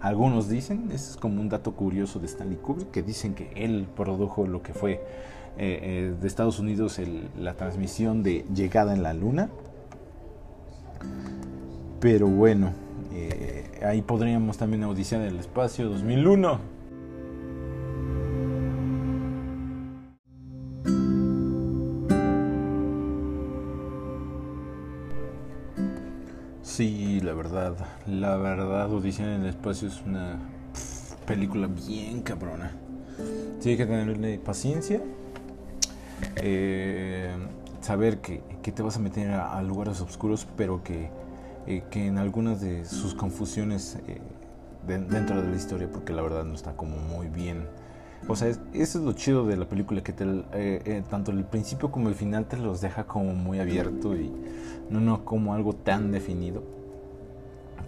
Algunos 0.00 0.48
dicen, 0.48 0.86
ese 0.92 1.10
es 1.10 1.16
como 1.16 1.40
un 1.40 1.48
dato 1.48 1.72
curioso 1.72 2.18
de 2.18 2.26
Stanley 2.26 2.56
Kubrick, 2.56 2.90
que 2.90 3.02
dicen 3.02 3.34
que 3.34 3.50
él 3.54 3.86
produjo 3.94 4.46
lo 4.46 4.62
que 4.62 4.72
fue 4.72 5.04
eh, 5.58 6.14
de 6.18 6.26
Estados 6.26 6.58
Unidos 6.58 6.98
la 7.38 7.54
transmisión 7.54 8.22
de 8.22 8.44
llegada 8.54 8.94
en 8.94 9.02
la 9.02 9.12
Luna. 9.12 9.50
Pero 12.00 12.28
bueno, 12.28 12.72
ahí 13.84 14.00
podríamos 14.00 14.56
también 14.56 14.84
Odisea 14.84 15.18
del 15.18 15.38
Espacio 15.38 15.90
2001. 15.90 16.79
Sí, 26.70 27.20
la 27.20 27.34
verdad, 27.34 27.74
la 28.06 28.36
verdad, 28.36 28.92
Odisea 28.92 29.34
en 29.34 29.42
el 29.42 29.48
Espacio 29.48 29.88
es 29.88 30.00
una 30.06 30.38
película 31.26 31.66
bien 31.66 32.22
cabrona. 32.22 32.70
Hay 33.18 33.76
que 33.76 33.86
tenerle 33.86 34.38
paciencia, 34.38 35.00
eh, 36.36 37.34
saber 37.80 38.20
que, 38.20 38.40
te 38.62 38.82
vas 38.82 38.96
a 38.96 39.00
meter 39.00 39.32
a, 39.32 39.60
lugares 39.62 40.00
oscuros, 40.00 40.46
pero 40.56 40.84
que, 40.84 41.10
eh, 41.66 41.82
que, 41.90 42.06
en 42.06 42.18
algunas 42.18 42.60
de 42.60 42.84
sus 42.84 43.16
confusiones 43.16 43.98
eh, 44.06 44.20
dentro 44.86 45.42
de 45.42 45.50
la 45.50 45.56
historia, 45.56 45.90
porque 45.90 46.12
la 46.12 46.22
verdad 46.22 46.44
no 46.44 46.54
está 46.54 46.76
como 46.76 46.98
muy 46.98 47.26
bien. 47.26 47.66
O 48.28 48.36
sea, 48.36 48.48
eso 48.48 48.60
es 48.72 49.04
lo 49.04 49.12
chido 49.12 49.46
de 49.46 49.56
la 49.56 49.68
película, 49.68 50.02
que 50.02 50.12
te, 50.12 51.02
tanto 51.08 51.30
el 51.32 51.44
principio 51.44 51.90
como 51.90 52.08
el 52.08 52.14
final 52.14 52.46
te 52.46 52.56
los 52.56 52.80
deja 52.80 53.04
como 53.04 53.34
muy 53.34 53.58
abierto 53.58 54.16
y 54.16 54.30
no, 54.90 55.00
no 55.00 55.24
como 55.24 55.54
algo 55.54 55.72
tan 55.74 56.12
definido. 56.12 56.62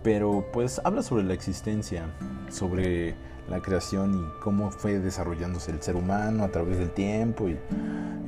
Pero 0.03 0.47
pues 0.53 0.81
habla 0.85 1.03
sobre 1.03 1.23
la 1.25 1.35
existencia, 1.35 2.07
sobre 2.51 3.15
la 3.49 3.61
creación 3.61 4.15
y 4.15 4.41
cómo 4.41 4.71
fue 4.71 4.99
desarrollándose 4.99 5.71
el 5.71 5.83
ser 5.83 5.97
humano 5.97 6.45
a 6.45 6.49
través 6.49 6.79
del 6.79 6.91
tiempo 6.91 7.49
y, 7.49 7.59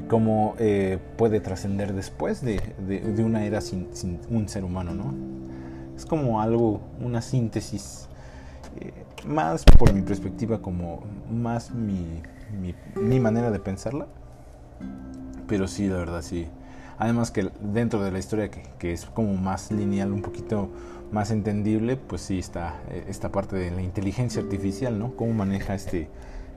cómo 0.08 0.54
eh, 0.58 0.98
puede 1.16 1.40
trascender 1.40 1.94
después 1.94 2.42
de, 2.42 2.60
de, 2.86 3.24
una 3.24 3.46
era 3.46 3.62
sin, 3.62 3.88
sin, 3.96 4.20
un 4.28 4.48
ser 4.48 4.62
humano, 4.62 4.94
¿no? 4.94 5.14
Es 5.96 6.04
como 6.04 6.42
algo, 6.42 6.82
una 7.00 7.22
síntesis, 7.22 8.08
eh, 8.80 8.92
más 9.26 9.64
por 9.78 9.92
mi 9.92 10.02
perspectiva, 10.02 10.60
como 10.60 11.02
más 11.30 11.70
mi, 11.70 12.22
mi, 12.96 13.20
manera 13.20 13.50
de 13.50 13.58
pensarla. 13.58 14.06
Pero 15.46 15.68
sí, 15.68 15.88
la 15.88 15.96
verdad, 15.96 16.22
sí 16.22 16.48
Además 16.98 17.30
que 17.30 17.50
dentro 17.60 18.02
de 18.02 18.12
la 18.12 18.18
historia 18.18 18.50
que, 18.50 18.92
es 18.92 19.06
como 19.06 19.34
más 19.34 19.70
lineal, 19.72 20.12
un 20.12 20.22
poquito 20.22 20.70
más 21.10 21.30
entendible, 21.30 21.96
pues 21.96 22.22
sí 22.22 22.38
está 22.38 22.80
eh, 22.88 23.04
esta 23.08 23.30
parte 23.30 23.56
de 23.56 23.70
la 23.70 23.82
inteligencia 23.82 24.42
artificial, 24.42 24.98
¿no? 24.98 25.16
Cómo 25.16 25.32
maneja 25.32 25.74
este 25.74 26.08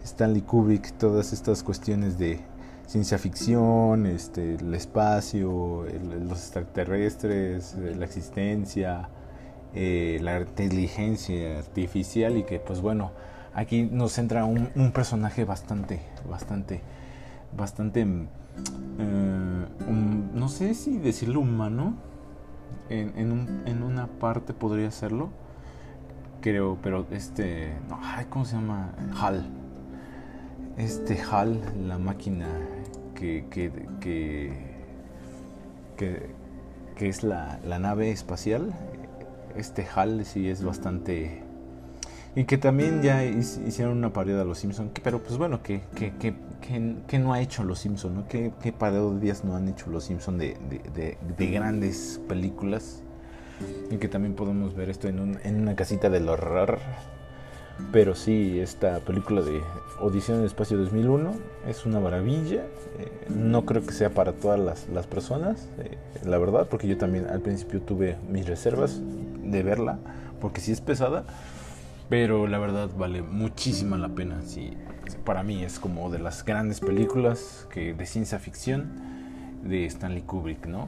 Stanley 0.03 0.41
Kubrick 0.41 0.91
todas 0.97 1.33
estas 1.33 1.63
cuestiones 1.63 2.17
de 2.17 2.39
ciencia 2.85 3.17
ficción, 3.17 4.05
este, 4.05 4.55
el 4.55 4.73
espacio, 4.73 5.85
los 6.27 6.39
extraterrestres, 6.39 7.75
eh, 7.75 7.95
la 7.97 8.05
existencia, 8.05 9.09
eh, 9.79 10.19
la 10.21 10.39
inteligencia 10.39 11.59
artificial 11.59 12.37
y 12.37 12.43
que 12.43 12.59
pues 12.59 12.81
bueno, 12.81 13.11
aquí 13.53 13.83
nos 13.83 14.13
centra 14.13 14.45
un, 14.45 14.69
un 14.75 14.91
personaje 14.91 15.45
bastante, 15.45 15.99
bastante, 16.29 16.81
bastante 17.55 18.01
eh, 18.99 19.65
no 20.33 20.49
sé 20.49 20.73
si 20.73 20.97
decirlo 20.97 21.41
humano, 21.41 21.95
en, 22.89 23.83
una 23.83 24.07
parte 24.07 24.53
podría 24.53 24.91
serlo, 24.91 25.29
creo, 26.41 26.77
pero 26.81 27.05
este, 27.11 27.73
no, 27.89 27.99
¿cómo 28.29 28.45
se 28.45 28.55
llama? 28.55 28.93
HAL. 29.19 29.45
Este 30.77 31.19
HAL, 31.19 31.61
la 31.87 31.97
máquina 31.97 32.47
que, 33.15 33.45
que, 33.49 33.71
que, 33.99 34.53
que, 36.95 37.09
es 37.09 37.23
la, 37.23 37.59
la, 37.65 37.79
nave 37.79 38.11
espacial, 38.11 38.73
este 39.55 39.85
HAL 39.93 40.25
sí 40.25 40.49
es 40.49 40.63
bastante... 40.63 41.43
Y 42.35 42.43
que 42.43 42.59
también 42.59 43.01
ya 43.01 43.25
hicieron 43.25 43.97
una 43.97 44.13
parodia 44.13 44.37
de 44.37 44.45
los 44.45 44.59
Simpsons, 44.59 44.91
pero 45.03 45.23
pues 45.23 45.39
bueno, 45.39 45.63
que, 45.63 45.81
que, 45.95 46.13
que, 47.07 47.17
no 47.17 47.33
ha 47.33 47.41
hecho 47.41 47.63
Los 47.63 47.79
Simpsons, 47.79 48.13
¿no? 48.13 48.27
¿Qué, 48.27 48.51
qué 48.61 48.71
parodias 48.71 49.43
no 49.43 49.55
han 49.55 49.67
hecho 49.67 49.89
Los 49.89 50.03
Simpsons 50.03 50.37
de, 50.37 50.55
de, 50.93 51.17
de, 51.35 51.47
grandes 51.47 52.21
películas? 52.27 53.01
Y 53.89 53.97
que 53.97 54.07
también 54.07 54.35
podemos 54.35 54.75
ver 54.75 54.91
esto 54.91 55.07
en, 55.07 55.19
un, 55.19 55.39
en 55.43 55.59
una 55.59 55.75
casita 55.75 56.11
del 56.11 56.29
horror. 56.29 56.77
Pero 57.91 58.15
sí, 58.15 58.59
esta 58.59 58.99
película 58.99 59.41
de 59.41 59.61
Odisea 59.99 60.35
en 60.35 60.41
el 60.41 60.47
Espacio 60.47 60.77
2001 60.77 61.31
es 61.67 61.85
una 61.85 61.99
maravilla. 61.99 62.65
Eh, 62.99 63.11
no 63.29 63.65
creo 63.65 63.85
que 63.85 63.93
sea 63.93 64.09
para 64.09 64.33
todas 64.33 64.59
las, 64.59 64.87
las 64.89 65.07
personas, 65.07 65.69
eh, 65.79 65.97
la 66.25 66.37
verdad, 66.37 66.67
porque 66.69 66.87
yo 66.87 66.97
también 66.97 67.27
al 67.27 67.41
principio 67.41 67.81
tuve 67.81 68.17
mis 68.29 68.47
reservas 68.47 68.99
de 69.51 69.63
verla, 69.63 69.99
porque 70.39 70.61
sí 70.61 70.71
es 70.71 70.81
pesada. 70.81 71.23
Pero 72.09 72.47
la 72.47 72.57
verdad 72.57 72.89
vale 72.97 73.21
muchísima 73.21 73.97
la 73.97 74.09
pena. 74.09 74.41
Sí, 74.45 74.73
para 75.25 75.43
mí 75.43 75.63
es 75.63 75.79
como 75.79 76.09
de 76.09 76.19
las 76.19 76.45
grandes 76.45 76.79
películas 76.79 77.67
que, 77.69 77.93
de 77.93 78.05
ciencia 78.05 78.39
ficción 78.39 78.91
de 79.63 79.85
Stanley 79.85 80.21
Kubrick, 80.21 80.67
¿no? 80.67 80.87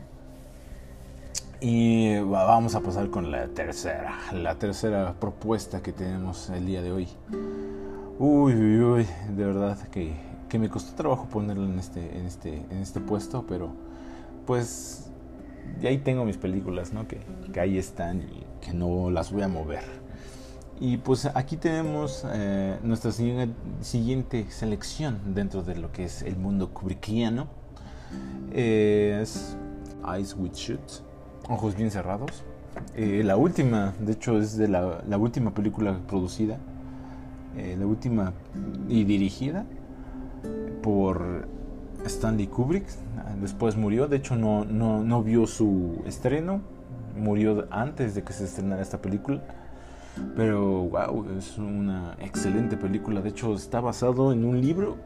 Y 1.62 2.18
vamos 2.20 2.76
a 2.76 2.80
pasar 2.80 3.10
con 3.10 3.32
la 3.32 3.48
tercera, 3.50 4.18
la 4.32 4.56
tercera 4.56 5.14
propuesta 5.20 5.82
que 5.82 5.92
tenemos 5.92 6.50
el 6.50 6.66
día 6.66 6.82
de 6.82 6.94
hoy. 6.94 7.10
Uy, 8.18 8.54
uy, 8.54 8.80
uy, 8.80 9.08
de 9.36 9.46
verdad 9.46 9.78
que, 9.90 10.14
que 10.48 10.58
me 10.58 10.70
costó 10.70 10.96
trabajo 10.96 11.26
ponerla 11.26 11.66
en 11.66 11.78
este, 11.78 12.18
en 12.18 12.26
este, 12.26 12.56
en 12.70 12.78
este 12.78 13.02
puesto, 13.02 13.46
pero 13.46 13.72
pues 14.46 15.10
ya 15.82 15.90
ahí 15.90 15.98
tengo 15.98 16.24
mis 16.24 16.38
películas, 16.38 16.94
¿no? 16.94 17.10
Que, 17.10 17.20
que 17.52 17.60
ahí 17.60 17.78
están 17.78 18.22
y 18.22 18.46
que 18.60 18.74
no 18.74 19.10
las 19.10 19.32
voy 19.32 19.44
a 19.44 19.48
mover. 19.48 19.84
Y 20.80 20.98
pues 20.98 21.26
aquí 21.26 21.58
tenemos 21.58 22.26
eh, 22.32 22.78
nuestra 22.84 23.12
siguiente 23.12 24.46
selección 24.50 25.20
dentro 25.34 25.62
de 25.62 25.76
lo 25.76 25.92
que 25.92 26.06
es 26.06 26.22
el 26.22 26.38
mundo 26.38 26.70
kubrickiano. 26.74 27.48
es 28.54 29.58
Eyes 30.08 30.36
with 30.38 30.54
Shut, 30.54 30.80
Ojos 31.50 31.76
Bien 31.76 31.92
Cerrados. 31.92 32.44
Eh, 32.96 33.24
la 33.26 33.36
última, 33.36 33.94
de 34.00 34.14
hecho, 34.14 34.38
es 34.38 34.58
de 34.58 34.68
la, 34.68 35.18
última 35.18 35.54
película 35.54 36.00
producida, 36.08 36.58
eh, 37.58 37.76
la 37.78 37.86
última 37.86 38.34
y 38.88 39.04
dirigida 39.04 39.66
por 40.82 41.48
Stanley 42.06 42.48
Kubrick. 42.48 42.86
Después 43.42 43.76
murió, 43.76 44.08
de 44.08 44.18
hecho, 44.18 44.36
no, 44.36 44.66
no, 44.66 45.04
no 45.04 45.24
vio 45.24 45.46
su 45.48 46.02
estreno, 46.06 46.62
murió 47.20 47.68
antes 47.72 48.16
de 48.16 48.24
que 48.24 48.34
se 48.34 48.46
estrenara 48.46 48.82
esta 48.82 49.02
película. 49.02 49.42
Pero 50.36 50.62
wow, 50.62 51.26
es 51.38 51.58
una 51.58 52.16
excelente 52.20 52.78
película. 52.78 53.22
De 53.22 53.30
hecho, 53.30 53.54
está 53.54 53.80
basado 53.80 54.34
en 54.34 54.44
un 54.44 54.60
libro 54.60 54.98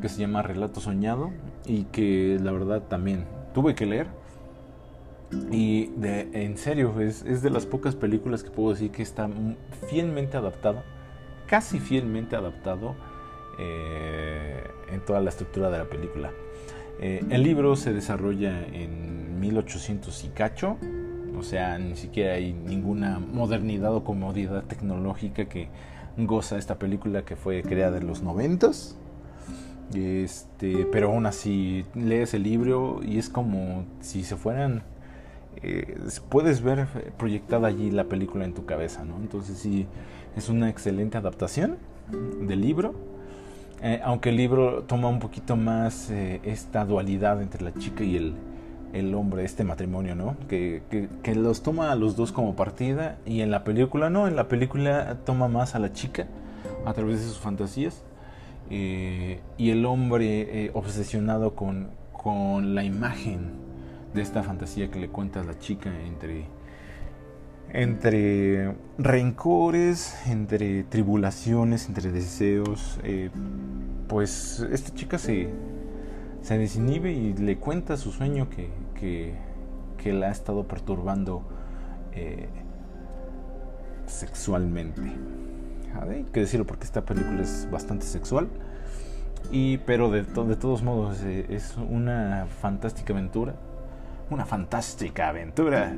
que 0.00 0.08
se 0.08 0.20
llama 0.20 0.42
Relato 0.42 0.80
Soñado 0.80 1.30
y 1.64 1.84
que 1.84 2.38
la 2.42 2.52
verdad 2.52 2.82
también 2.82 3.24
tuve 3.54 3.74
que 3.74 3.86
leer. 3.86 4.06
Y 5.50 5.86
de, 5.96 6.30
en 6.32 6.56
serio, 6.56 7.00
es, 7.00 7.24
es 7.24 7.42
de 7.42 7.50
las 7.50 7.66
pocas 7.66 7.96
películas 7.96 8.44
que 8.44 8.50
puedo 8.50 8.70
decir 8.70 8.90
que 8.90 9.02
está 9.02 9.28
fielmente 9.88 10.36
adaptado, 10.36 10.82
casi 11.46 11.80
fielmente 11.80 12.36
adaptado 12.36 12.94
eh, 13.58 14.62
en 14.92 15.00
toda 15.00 15.20
la 15.20 15.30
estructura 15.30 15.70
de 15.70 15.78
la 15.78 15.84
película. 15.86 16.30
Eh, 17.00 17.24
el 17.30 17.42
libro 17.42 17.74
se 17.76 17.92
desarrolla 17.92 18.66
en 18.66 19.40
1800 19.40 20.24
y 20.24 20.28
cacho, 20.28 20.78
o 21.38 21.42
sea, 21.42 21.78
ni 21.78 21.96
siquiera 21.96 22.34
hay 22.34 22.52
ninguna 22.52 23.18
modernidad 23.18 23.94
o 23.94 24.04
comodidad 24.04 24.64
tecnológica 24.64 25.46
que 25.46 25.68
goza 26.16 26.58
esta 26.58 26.76
película 26.78 27.24
que 27.24 27.36
fue 27.36 27.62
creada 27.62 27.98
en 27.98 28.06
los 28.06 28.22
90 28.22 28.70
este, 29.94 30.86
pero 30.90 31.12
aún 31.12 31.26
así 31.26 31.84
lees 31.94 32.34
el 32.34 32.42
libro 32.42 33.00
y 33.04 33.18
es 33.18 33.28
como 33.28 33.84
si 34.00 34.24
se 34.24 34.36
fueran 34.36 34.82
eh, 35.62 35.98
puedes 36.28 36.62
ver 36.62 36.86
proyectada 37.16 37.68
allí 37.68 37.90
la 37.90 38.04
película 38.04 38.44
en 38.44 38.52
tu 38.52 38.66
cabeza, 38.66 39.04
¿no? 39.04 39.16
Entonces 39.16 39.58
sí, 39.58 39.86
es 40.36 40.48
una 40.48 40.68
excelente 40.68 41.16
adaptación 41.16 41.78
del 42.42 42.60
libro. 42.60 42.94
Eh, 43.82 44.00
aunque 44.04 44.30
el 44.30 44.36
libro 44.36 44.84
toma 44.84 45.08
un 45.08 45.18
poquito 45.18 45.56
más 45.56 46.10
eh, 46.10 46.40
esta 46.44 46.84
dualidad 46.84 47.42
entre 47.42 47.62
la 47.62 47.74
chica 47.74 48.04
y 48.04 48.16
el, 48.16 48.34
el 48.92 49.14
hombre, 49.14 49.44
este 49.44 49.64
matrimonio, 49.64 50.14
¿no? 50.14 50.36
Que, 50.48 50.82
que, 51.22 51.34
los 51.34 51.62
toma 51.62 51.92
a 51.92 51.94
los 51.94 52.16
dos 52.16 52.32
como 52.32 52.56
partida 52.56 53.18
y 53.26 53.40
en 53.40 53.50
la 53.50 53.64
película 53.64 54.10
no, 54.10 54.26
en 54.26 54.36
la 54.36 54.48
película 54.48 55.18
toma 55.24 55.48
más 55.48 55.74
a 55.74 55.78
la 55.78 55.92
chica 55.92 56.26
a 56.84 56.92
través 56.92 57.20
de 57.20 57.26
sus 57.26 57.38
fantasías 57.38 58.02
y 58.70 59.70
el 59.70 59.86
hombre 59.86 60.70
obsesionado 60.74 61.54
con, 61.54 61.88
con 62.12 62.74
la 62.74 62.82
imagen 62.82 63.66
de 64.16 64.22
esta 64.22 64.42
fantasía 64.42 64.90
que 64.90 64.98
le 64.98 65.08
cuenta 65.08 65.44
la 65.44 65.58
chica 65.58 65.90
entre, 66.04 66.46
entre 67.72 68.74
rencores, 68.98 70.16
entre 70.26 70.82
tribulaciones, 70.84 71.86
entre 71.86 72.10
deseos. 72.10 72.98
Eh, 73.04 73.30
pues 74.08 74.66
esta 74.72 74.94
chica 74.94 75.18
se, 75.18 75.50
se 76.46 76.58
desinhibe 76.58 77.12
y 77.12 77.34
le 77.34 77.58
cuenta 77.58 77.96
su 77.96 78.12
sueño 78.12 78.48
que, 78.48 78.70
que, 78.94 79.34
que 79.98 80.12
la 80.12 80.28
ha 80.28 80.30
estado 80.30 80.68
perturbando 80.68 81.42
eh, 82.12 82.48
sexualmente. 84.06 85.02
Hay 86.00 86.24
que 86.32 86.40
decirlo 86.40 86.64
porque 86.64 86.84
esta 86.84 87.04
película 87.04 87.42
es 87.42 87.68
bastante 87.70 88.06
sexual. 88.06 88.48
Y, 89.50 89.78
pero 89.78 90.08
de, 90.10 90.22
de 90.22 90.56
todos 90.56 90.82
modos 90.84 91.20
eh, 91.24 91.46
es 91.48 91.76
una 91.76 92.46
fantástica 92.60 93.12
aventura 93.12 93.56
una 94.30 94.44
fantástica 94.44 95.28
aventura. 95.28 95.94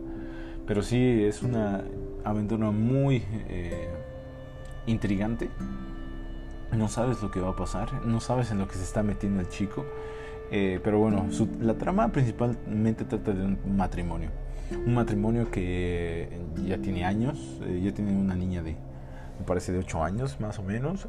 Pero 0.66 0.82
sí, 0.82 1.24
es 1.24 1.42
una 1.42 1.82
aventura 2.24 2.70
muy 2.70 3.24
eh, 3.48 3.88
intrigante. 4.86 5.50
No 6.72 6.88
sabes 6.88 7.22
lo 7.22 7.30
que 7.30 7.40
va 7.40 7.50
a 7.50 7.56
pasar, 7.56 8.06
no 8.06 8.20
sabes 8.20 8.50
en 8.50 8.58
lo 8.58 8.66
que 8.66 8.74
se 8.74 8.84
está 8.84 9.02
metiendo 9.02 9.40
el 9.40 9.48
chico. 9.48 9.84
Eh, 10.50 10.80
pero 10.84 10.98
bueno, 10.98 11.26
la 11.60 11.74
trama 11.74 12.08
principalmente 12.12 13.04
trata 13.04 13.32
de 13.32 13.44
un 13.44 13.76
matrimonio. 13.76 14.30
Un 14.86 14.94
matrimonio 14.94 15.50
que 15.50 16.28
ya 16.66 16.78
tiene 16.78 17.04
años, 17.04 17.60
eh, 17.62 17.80
ya 17.82 17.92
tiene 17.92 18.12
una 18.12 18.34
niña 18.34 18.62
de, 18.62 18.72
me 19.38 19.46
parece 19.46 19.72
de 19.72 19.78
8 19.78 20.02
años 20.02 20.40
más 20.40 20.58
o 20.58 20.62
menos. 20.62 21.08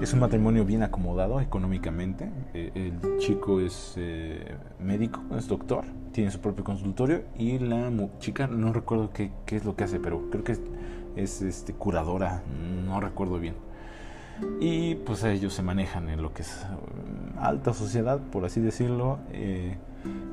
Es 0.00 0.12
un 0.12 0.20
matrimonio 0.20 0.64
bien 0.64 0.82
acomodado 0.82 1.40
económicamente. 1.40 2.30
el 2.54 2.98
chico 3.18 3.60
es 3.60 3.98
médico, 4.78 5.22
es 5.36 5.48
doctor, 5.48 5.84
tiene 6.12 6.30
su 6.30 6.40
propio 6.40 6.64
consultorio 6.64 7.22
y 7.36 7.58
la 7.58 7.90
chica, 8.18 8.46
no 8.46 8.72
recuerdo 8.72 9.10
qué, 9.10 9.32
qué 9.46 9.56
es 9.56 9.64
lo 9.64 9.74
que 9.74 9.84
hace, 9.84 10.00
pero 10.00 10.30
creo 10.30 10.44
que 10.44 10.56
es, 11.16 11.42
este, 11.42 11.72
curadora, 11.72 12.42
no 12.86 13.00
recuerdo 13.00 13.38
bien. 13.38 13.54
Y 14.60 14.96
pues 14.96 15.24
ellos 15.24 15.54
se 15.54 15.62
manejan 15.62 16.08
en 16.08 16.22
lo 16.22 16.32
que 16.32 16.42
es 16.42 16.66
um, 16.70 17.38
alta 17.38 17.72
sociedad, 17.74 18.20
por 18.30 18.44
así 18.44 18.60
decirlo, 18.60 19.18
eh, 19.32 19.76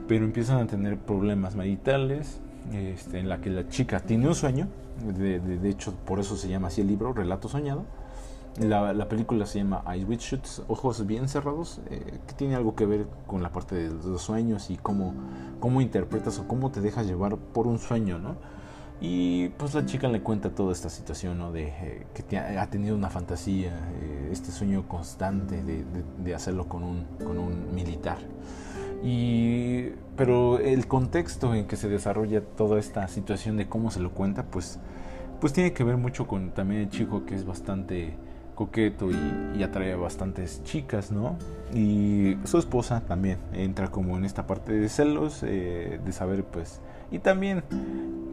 pero 0.07 0.25
empiezan 0.25 0.59
a 0.59 0.67
tener 0.67 0.97
problemas 0.97 1.55
maritales, 1.55 2.39
este, 2.73 3.19
en 3.19 3.29
la 3.29 3.41
que 3.41 3.49
la 3.49 3.67
chica 3.67 3.99
tiene 3.99 4.27
un 4.27 4.35
sueño, 4.35 4.67
de, 5.03 5.39
de 5.39 5.69
hecho 5.69 5.93
por 6.05 6.19
eso 6.19 6.35
se 6.35 6.49
llama 6.49 6.67
así 6.67 6.81
el 6.81 6.87
libro, 6.87 7.13
Relato 7.13 7.49
Soñado, 7.49 7.85
la, 8.57 8.93
la, 8.93 9.07
película 9.07 9.45
se 9.45 9.59
llama 9.59 9.83
Eyes 9.87 10.07
With 10.07 10.19
Shoots, 10.19 10.63
Ojos 10.67 11.05
Bien 11.05 11.29
Cerrados, 11.29 11.79
eh, 11.89 12.19
que 12.27 12.33
tiene 12.33 12.55
algo 12.55 12.75
que 12.75 12.85
ver 12.85 13.07
con 13.25 13.41
la 13.41 13.51
parte 13.51 13.75
de 13.75 13.89
los 13.89 14.21
sueños 14.21 14.69
y 14.69 14.77
cómo, 14.77 15.13
cómo 15.59 15.81
interpretas 15.81 16.39
o 16.39 16.47
cómo 16.47 16.69
te 16.69 16.81
dejas 16.81 17.05
llevar 17.05 17.37
por 17.37 17.67
un 17.67 17.79
sueño, 17.79 18.19
¿no? 18.19 18.35
Y 19.01 19.49
pues 19.49 19.73
la 19.73 19.85
chica 19.85 20.09
le 20.09 20.21
cuenta 20.21 20.49
toda 20.49 20.73
esta 20.73 20.89
situación, 20.89 21.37
¿no? 21.37 21.51
De 21.51 21.67
eh, 21.67 22.05
que 22.13 22.37
ha, 22.37 22.69
tenido 22.69 22.95
una 22.95 23.09
fantasía, 23.09 23.71
eh, 24.01 24.29
este 24.31 24.51
sueño 24.51 24.87
constante 24.87 25.63
de, 25.63 25.85
de, 25.85 26.03
de, 26.17 26.35
hacerlo 26.35 26.67
con 26.67 26.83
un, 26.83 27.05
con 27.23 27.37
un 27.37 27.73
militar. 27.73 28.17
Y, 29.01 29.91
pero 30.17 30.59
el 30.59 30.87
contexto 30.87 31.55
en 31.55 31.65
que 31.65 31.77
se 31.77 31.87
desarrolla 31.87 32.41
toda 32.41 32.79
esta 32.79 33.07
situación 33.07 33.55
de 33.55 33.69
cómo 33.69 33.91
se 33.91 34.01
lo 34.01 34.11
cuenta, 34.11 34.43
pues, 34.43 34.79
pues 35.39 35.53
tiene 35.53 35.71
que 35.71 35.85
ver 35.85 35.95
mucho 35.95 36.27
con 36.27 36.51
también 36.51 36.81
el 36.81 36.89
chico 36.89 37.25
que 37.25 37.35
es 37.35 37.45
bastante 37.45 38.17
coqueto 38.55 39.09
y, 39.09 39.63
atrae 39.63 39.93
a 39.93 39.95
bastantes 39.95 40.61
chicas, 40.65 41.11
¿no? 41.11 41.37
Y 41.73 42.35
su 42.43 42.57
esposa 42.57 43.01
también 43.07 43.37
entra 43.53 43.87
como 43.87 44.17
en 44.17 44.25
esta 44.25 44.45
parte 44.47 44.73
de 44.73 44.89
celos, 44.89 45.43
eh, 45.43 46.01
de 46.03 46.11
saber 46.11 46.43
pues, 46.43 46.81
y 47.11 47.19
también 47.19 47.63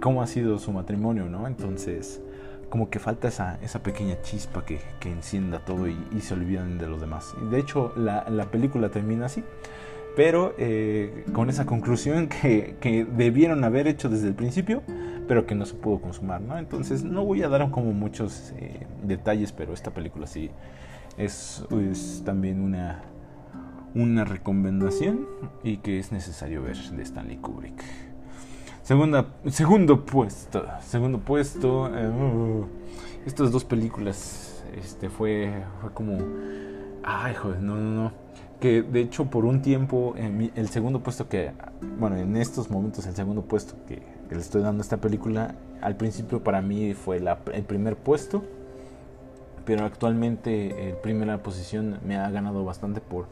cómo 0.01 0.23
ha 0.23 0.27
sido 0.27 0.59
su 0.59 0.73
matrimonio, 0.73 1.27
¿no? 1.27 1.47
Entonces, 1.47 2.21
como 2.69 2.91
que 2.91 2.99
falta 2.99 3.29
esa, 3.29 3.59
esa 3.63 3.83
pequeña 3.83 4.21
chispa 4.23 4.65
que, 4.65 4.81
que 5.01 5.11
encienda 5.11 5.61
todo 5.61 5.89
y, 5.89 5.97
se 6.21 6.35
olvidan 6.35 6.79
de 6.79 6.87
los 6.87 7.01
demás. 7.01 7.35
De 7.51 7.59
hecho, 7.59 7.93
la, 7.97 8.29
la 8.29 8.51
película 8.51 8.91
termina 8.91 9.27
así 9.27 9.45
pero 10.17 10.55
eh, 10.57 11.27
con 11.35 11.51
esa 11.51 11.67
conclusión 11.67 12.29
que, 12.43 12.77
que, 12.81 13.05
debieron 13.05 13.63
haber 13.63 13.87
hecho 13.87 14.09
desde 14.09 14.27
el 14.27 14.35
principio, 14.35 14.83
pero 15.29 15.47
que 15.47 15.55
no 15.55 15.67
se 15.67 15.75
pudo 15.75 16.01
consumar, 16.01 16.41
¿no? 16.41 16.59
Entonces 16.59 17.05
no 17.05 17.25
voy 17.25 17.43
a 17.43 17.49
dar 17.49 17.71
como 17.71 17.93
muchos 17.93 18.55
eh, 18.57 18.87
detalles, 19.03 19.53
pero 19.53 19.75
esta 19.75 19.93
película 19.93 20.27
sí 20.27 20.51
es, 21.19 21.65
es, 21.71 22.23
también 22.25 22.63
una, 22.63 23.03
una 23.95 24.25
recomendación 24.25 25.27
y 25.63 25.79
que 25.79 25.99
es 25.99 26.11
necesario 26.13 26.63
ver 26.63 26.77
de 26.77 27.03
Stanley 27.03 27.37
Kubrick. 27.37 27.85
Segunda, 28.87 29.27
segundo 29.51 30.07
puesto, 30.07 30.65
segundo 30.81 31.19
puesto, 31.19 31.87
uh, 31.87 32.67
estas 33.27 33.51
dos 33.51 33.65
películas, 33.65 34.63
este 34.81 35.11
fue, 35.11 35.65
fue 35.81 35.93
como, 35.93 36.19
ay, 37.03 37.35
joder, 37.35 37.61
no, 37.61 37.75
no, 37.75 38.05
no. 38.05 38.13
Que 38.61 38.83
de 38.83 39.01
hecho 39.01 39.29
por 39.29 39.45
un 39.45 39.61
tiempo 39.61 40.15
el 40.17 40.69
segundo 40.69 41.01
puesto 41.01 41.29
que 41.29 41.51
bueno 41.99 42.17
en 42.17 42.37
estos 42.37 42.71
momentos 42.71 43.05
el 43.09 43.17
segundo 43.17 43.43
puesto 43.43 43.75
que, 43.89 44.03
le 44.31 44.41
estoy 44.41 44.63
dando 44.63 44.83
a 44.83 44.85
esta 44.85 44.99
película 44.99 45.57
al 45.83 45.97
principio 45.97 46.45
para 46.45 46.63
mí 46.63 46.95
fue 46.95 47.21
el 47.53 47.65
primer 47.65 47.97
puesto 47.97 48.45
pero 49.65 49.85
actualmente 49.85 50.91
en 50.91 50.97
primera 51.03 51.43
posición 51.43 51.99
me 52.07 52.17
ha 52.17 52.31
ganado 52.31 52.65
bastante 52.65 53.01
por 53.01 53.27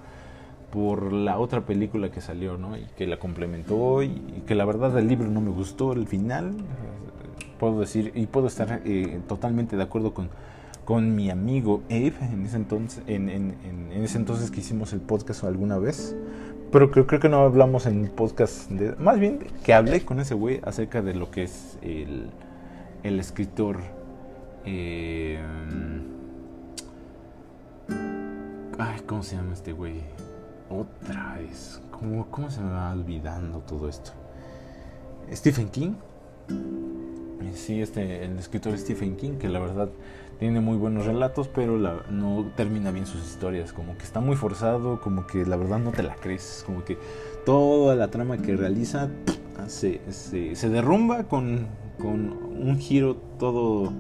por 0.75 1.13
la 1.13 1.39
otra 1.39 1.65
película 1.65 2.11
que 2.11 2.21
salió 2.21 2.59
no 2.59 2.77
y 2.77 2.85
que 2.97 3.07
la 3.07 3.19
complementó 3.19 4.03
y, 4.03 4.43
que 4.47 4.55
la 4.55 4.65
verdad 4.65 4.99
el 4.99 5.09
libro 5.09 5.29
no 5.29 5.41
me 5.41 5.51
gustó 5.51 5.93
el 5.93 6.07
final 6.07 6.53
puedo 7.59 7.81
decir 7.81 8.13
y 8.15 8.27
puedo 8.27 8.49
estar 8.49 8.83
eh, 8.85 9.21
totalmente 9.27 9.77
de 9.77 9.83
acuerdo 9.85 10.13
con 10.13 10.29
con 10.85 11.15
mi 11.15 11.31
amigo 11.31 11.83
Abe 11.87 12.15
en 12.21 12.45
ese 12.47 12.57
entonces, 12.57 13.03
en, 13.07 13.55
ese 13.93 14.19
entonces 14.19 14.51
que 14.51 14.61
hicimos 14.61 14.93
el 14.93 15.01
podcast 15.01 15.45
alguna 15.45 15.79
vez. 15.79 16.17
Pero 16.71 16.91
creo, 16.91 17.07
que 17.07 17.29
no 17.29 17.39
hablamos 17.39 17.87
en 17.87 18.09
podcast, 18.09 18.71
más 18.99 19.21
bien 19.21 19.39
que 19.63 19.75
hablé 19.75 20.05
con 20.05 20.19
ese 20.19 20.35
güey 20.35 20.61
acerca 20.65 21.03
de 21.03 21.15
lo 21.15 21.31
que 21.31 21.45
es 21.45 21.79
el, 21.83 22.31
el 23.05 23.21
escritor. 23.21 23.79
Eh, 24.67 25.39
ay, 28.79 29.01
¿cómo 29.07 29.23
se 29.23 29.37
llama 29.37 29.53
este 29.53 29.73
güey? 29.73 30.03
Otra 30.81 31.35
vez. 31.39 31.81
¿Cómo, 31.91 32.27
¿Cómo 32.31 32.51
se 32.51 32.61
me 32.61 32.71
va 32.71 32.93
olvidando 32.93 33.59
todo 33.61 33.89
esto? 33.89 34.13
Stephen 35.33 35.69
King. 35.69 35.95
Sí, 37.55 37.81
este, 37.81 38.25
el 38.25 38.39
escritor 38.39 38.77
Stephen 38.79 39.17
King, 39.17 39.39
que 39.39 39.49
la 39.49 39.61
verdad 39.61 39.89
tiene 40.39 40.61
muy 40.61 40.77
buenos 40.77 41.07
relatos, 41.07 41.49
pero 41.49 41.79
no 41.79 42.47
termina 42.57 42.91
bien 42.91 43.07
sus 43.07 43.23
historias. 43.23 43.73
Como 43.73 43.97
que 43.97 44.05
está 44.05 44.21
muy 44.21 44.37
forzado, 44.37 45.01
como 45.01 45.27
que 45.27 45.45
la 45.47 45.57
verdad 45.57 45.79
no 45.79 45.93
te 45.93 46.03
la 46.03 46.17
crees. 46.17 46.65
Como 46.67 46.85
que 46.85 46.99
toda 47.47 47.95
la 47.95 48.09
trama 48.09 48.39
que 48.39 48.57
realiza 48.57 49.09
se, 49.69 50.01
se, 50.11 50.69
derrumba 50.69 51.25
con, 51.25 51.69
con 51.99 52.33
un 52.33 52.79
giro 52.79 53.17
todo 53.39 53.93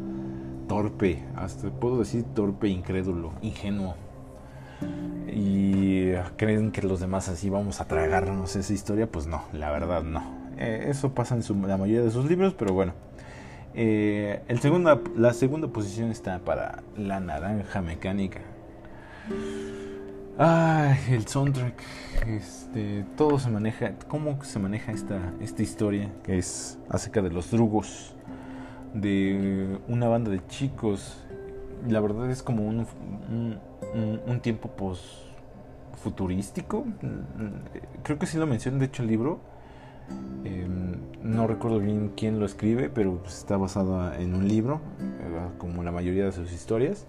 torpe, 0.69 1.23
hasta 1.37 1.71
puedo 1.71 1.99
decir 1.99 2.25
torpe, 2.35 2.69
incrédulo, 2.69 3.33
ingenuo. 3.43 3.95
Y 5.29 5.84
creen 6.37 6.73
que 6.73 6.83
los 6.83 7.01
demás 7.01 7.29
así 7.29 7.51
vamos 7.51 7.81
a 7.81 7.87
tragarnos 7.87 8.57
esa 8.57 8.73
historia, 8.73 9.11
pues 9.11 9.27
no, 9.27 9.45
la 9.53 9.71
verdad 9.71 10.03
no. 10.03 10.23
Eh, 10.59 10.87
eso 10.89 11.15
pasa 11.15 11.37
en 11.37 11.69
la 11.69 11.77
mayoría 11.77 12.03
de 12.03 12.11
sus 12.11 12.27
libros, 12.27 12.55
pero 12.55 12.75
bueno. 12.75 12.93
Eh, 13.75 14.43
el 14.47 14.61
segunda, 14.61 15.01
la 15.17 15.33
segunda 15.33 15.69
posición 15.69 16.11
está 16.11 16.39
para 16.39 16.83
La 16.97 17.21
Naranja 17.21 17.83
Mecánica. 17.83 18.41
Ay, 20.39 20.99
el 21.11 21.27
soundtrack. 21.27 21.81
Este, 22.27 23.05
todo 23.17 23.39
se 23.39 23.51
maneja. 23.51 23.95
¿Cómo 24.09 24.43
se 24.45 24.59
maneja 24.59 24.93
esta, 24.93 25.33
esta 25.41 25.63
historia? 25.63 26.11
Que 26.23 26.39
es 26.39 26.79
acerca 26.89 27.23
de 27.23 27.31
los 27.31 27.51
drugos. 27.51 28.15
De 28.95 29.79
una 29.89 30.09
banda 30.09 30.31
de 30.31 30.45
chicos. 30.47 31.19
La 31.89 32.01
verdad 32.01 32.31
es 32.31 32.43
como 32.43 32.67
un, 32.67 32.87
un, 34.27 34.41
tiempo 34.41 34.71
post 34.71 35.05
futurístico. 35.97 36.85
Creo 38.03 38.19
que 38.19 38.27
sí 38.27 38.39
lo 38.39 38.47
menciona, 38.47 38.79
de 38.79 38.87
hecho, 38.87 39.03
el 39.03 39.09
libro. 39.09 39.41
Em, 40.45 40.97
no 41.23 41.47
recuerdo 41.47 41.79
bien 41.79 42.13
quién 42.17 42.39
lo 42.39 42.47
escribe, 42.47 42.91
pero 42.91 43.23
está 43.27 43.57
basada 43.57 44.21
en 44.21 44.35
un 44.35 44.47
libro, 44.47 44.81
eh, 45.01 45.49
como 45.59 45.83
la 45.83 45.93
mayoría 45.93 46.27
de 46.27 46.33
sus 46.33 46.53
historias. 46.53 47.07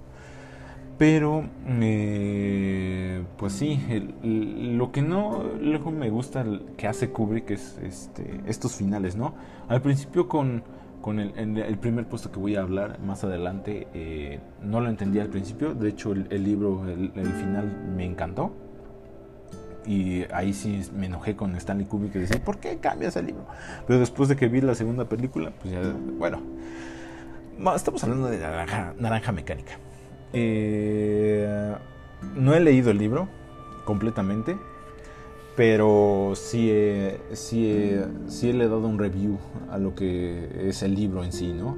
Pero, 0.98 1.43
eh, 1.67 3.21
pues 3.38 3.52
sí, 3.54 3.78
lo 4.24 4.93
que 4.93 5.02
no 5.02 5.43
luego 5.60 5.91
me 5.91 6.10
gusta 6.10 6.45
que 6.78 6.88
hace 6.88 7.10
Kubrick 7.10 7.52
es 7.52 7.78
este, 7.84 8.39
estos 8.45 8.76
finales, 8.76 9.17
¿no? 9.17 9.34
Al 9.67 9.82
principio 9.82 10.30
con, 10.30 10.63
con 11.02 11.19
el, 11.19 11.78
primer 11.80 12.08
puesto 12.08 12.32
que 12.32 12.39
voy 12.39 12.56
a 12.56 12.62
hablar 12.62 13.00
más 13.02 13.26
adelante, 13.26 13.88
eh, 13.93 14.39
no 14.63 14.80
lo 14.80 14.89
entendía 14.89 15.24
al 15.24 15.30
principio, 15.30 15.76
de 15.76 15.89
hecho 15.89 16.13
el, 16.13 16.43
libro, 16.43 16.88
el, 16.88 17.12
final 17.12 17.93
me 17.95 18.06
encantó. 18.06 18.54
Y 19.88 20.26
ahí 20.34 20.54
sí 20.54 20.82
me 20.95 21.06
enojé 21.06 21.36
con 21.36 21.56
Stanley 21.56 21.86
Kubrick 21.86 22.15
y 22.15 22.19
decía, 22.19 22.43
¿por 22.43 22.58
qué 22.58 22.78
cambias 22.78 23.15
el 23.15 23.28
libro? 23.28 23.45
Pero 23.88 24.00
después 24.00 24.30
de 24.30 24.36
que 24.36 24.48
vi 24.48 24.62
la 24.62 24.76
segunda 24.76 25.06
película, 25.06 25.52
pues 25.62 25.74
ya, 25.74 25.82
bueno, 26.17 26.41
estamos 27.76 28.04
hablando 28.04 28.28
de 28.28 28.39
naranja 28.39 29.32
Mecánica. 29.32 29.74
Eh, 30.34 31.76
no 32.36 32.54
he 32.54 32.60
leído 32.60 32.91
el 32.91 32.98
libro 32.98 33.28
completamente, 33.86 34.58
pero 35.56 36.34
sí, 36.36 36.69
he, 36.71 37.21
sí, 37.34 37.91
sí 38.28 38.52
le 38.52 38.65
he 38.65 38.67
dado 38.67 38.88
un 38.88 39.00
review 39.00 39.38
a 39.71 39.78
lo 39.78 39.95
que 39.95 40.67
es 40.67 40.84
el 40.84 40.95
libro 40.95 41.24
en 41.24 41.32
sí, 41.32 41.54
¿no? 41.54 41.78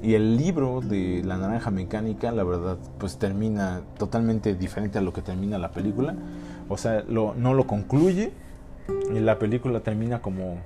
Y 0.00 0.14
el 0.14 0.36
libro 0.36 0.80
de 0.80 1.22
La 1.24 1.38
Naranja 1.38 1.72
Mecánica, 1.72 2.30
la 2.30 2.44
verdad, 2.44 2.78
pues 2.98 3.18
termina 3.18 3.82
totalmente 3.98 4.54
diferente 4.54 4.98
a 4.98 5.00
lo 5.00 5.12
que 5.12 5.22
termina 5.22 5.58
la 5.58 5.72
película. 5.72 6.14
O 6.68 6.76
sea, 6.76 7.04
no 7.08 7.54
lo 7.54 7.66
concluye 7.66 8.32
y 9.14 9.20
la 9.20 9.38
película 9.38 9.80
termina 9.80 10.20
como 10.20 10.58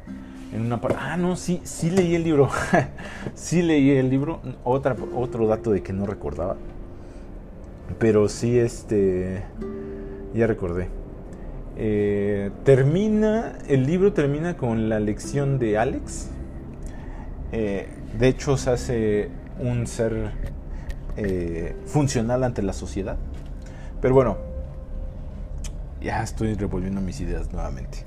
en 0.53 0.61
una 0.61 0.81
parte. 0.81 0.99
Ah, 1.01 1.17
no, 1.17 1.37
sí, 1.37 1.61
sí 1.65 1.91
leí 1.91 2.15
el 2.15 2.25
libro. 2.25 2.49
sí 3.35 3.63
leí 3.63 3.91
el 3.91 4.11
libro. 4.11 4.41
Otra, 4.65 4.97
otro 5.15 5.47
dato 5.47 5.71
de 5.71 5.83
que 5.83 5.93
no 5.93 6.07
recordaba. 6.07 6.57
Pero 7.99 8.29
sí, 8.29 8.59
este. 8.59 9.43
Ya 10.35 10.47
recordé. 10.47 10.89
Eh, 11.77 12.51
termina. 12.65 13.59
El 13.69 13.87
libro 13.87 14.13
termina 14.13 14.57
con 14.57 14.89
la 14.89 15.01
lección 15.01 15.59
de 15.59 15.79
Alex. 15.79 16.31
Eh, 17.53 17.89
de 18.19 18.29
hecho, 18.29 18.57
se 18.57 18.71
hace 18.71 19.29
un 19.59 19.87
ser 19.87 20.33
eh, 21.17 21.75
funcional 21.87 22.45
ante 22.45 22.63
la 22.63 22.73
sociedad. 22.73 23.17
Pero 24.01 24.15
bueno, 24.15 24.52
ya 26.03 26.23
estoy 26.23 26.55
revolviendo 26.55 27.01
mis 27.01 27.21
ideas 27.21 27.53
nuevamente. 27.53 28.05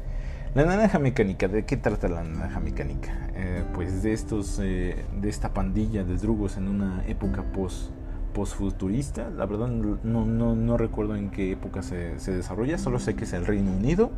La 0.54 0.64
naranja 0.66 1.00
mecánica, 1.00 1.48
¿de 1.48 1.66
qué 1.66 1.78
trata 1.78 2.08
la 2.08 2.24
naranja 2.24 2.60
mecánica? 2.60 3.14
pues 3.74 4.04
de 4.04 4.14
estos, 4.14 4.58
de 4.58 4.96
esta 5.24 5.54
pandilla 5.54 6.06
de 6.06 6.16
drugos 6.16 6.56
en 6.56 6.70
una 6.70 7.04
época 7.08 7.44
post 7.44 7.92
postfuturista. 8.36 9.30
La 9.30 9.46
verdad 9.48 9.68
no, 9.68 10.26
no, 10.26 10.56
no, 10.56 10.78
recuerdo 10.78 11.16
en 11.16 11.32
qué 11.32 11.54
época 11.54 11.82
se, 11.82 12.20
se, 12.20 12.34
desarrolla, 12.34 12.78
solo 12.78 13.00
sé 13.00 13.16
que 13.16 13.24
es 13.24 13.34
el 13.34 13.46
Reino 13.46 13.72
Unido. 13.72 14.12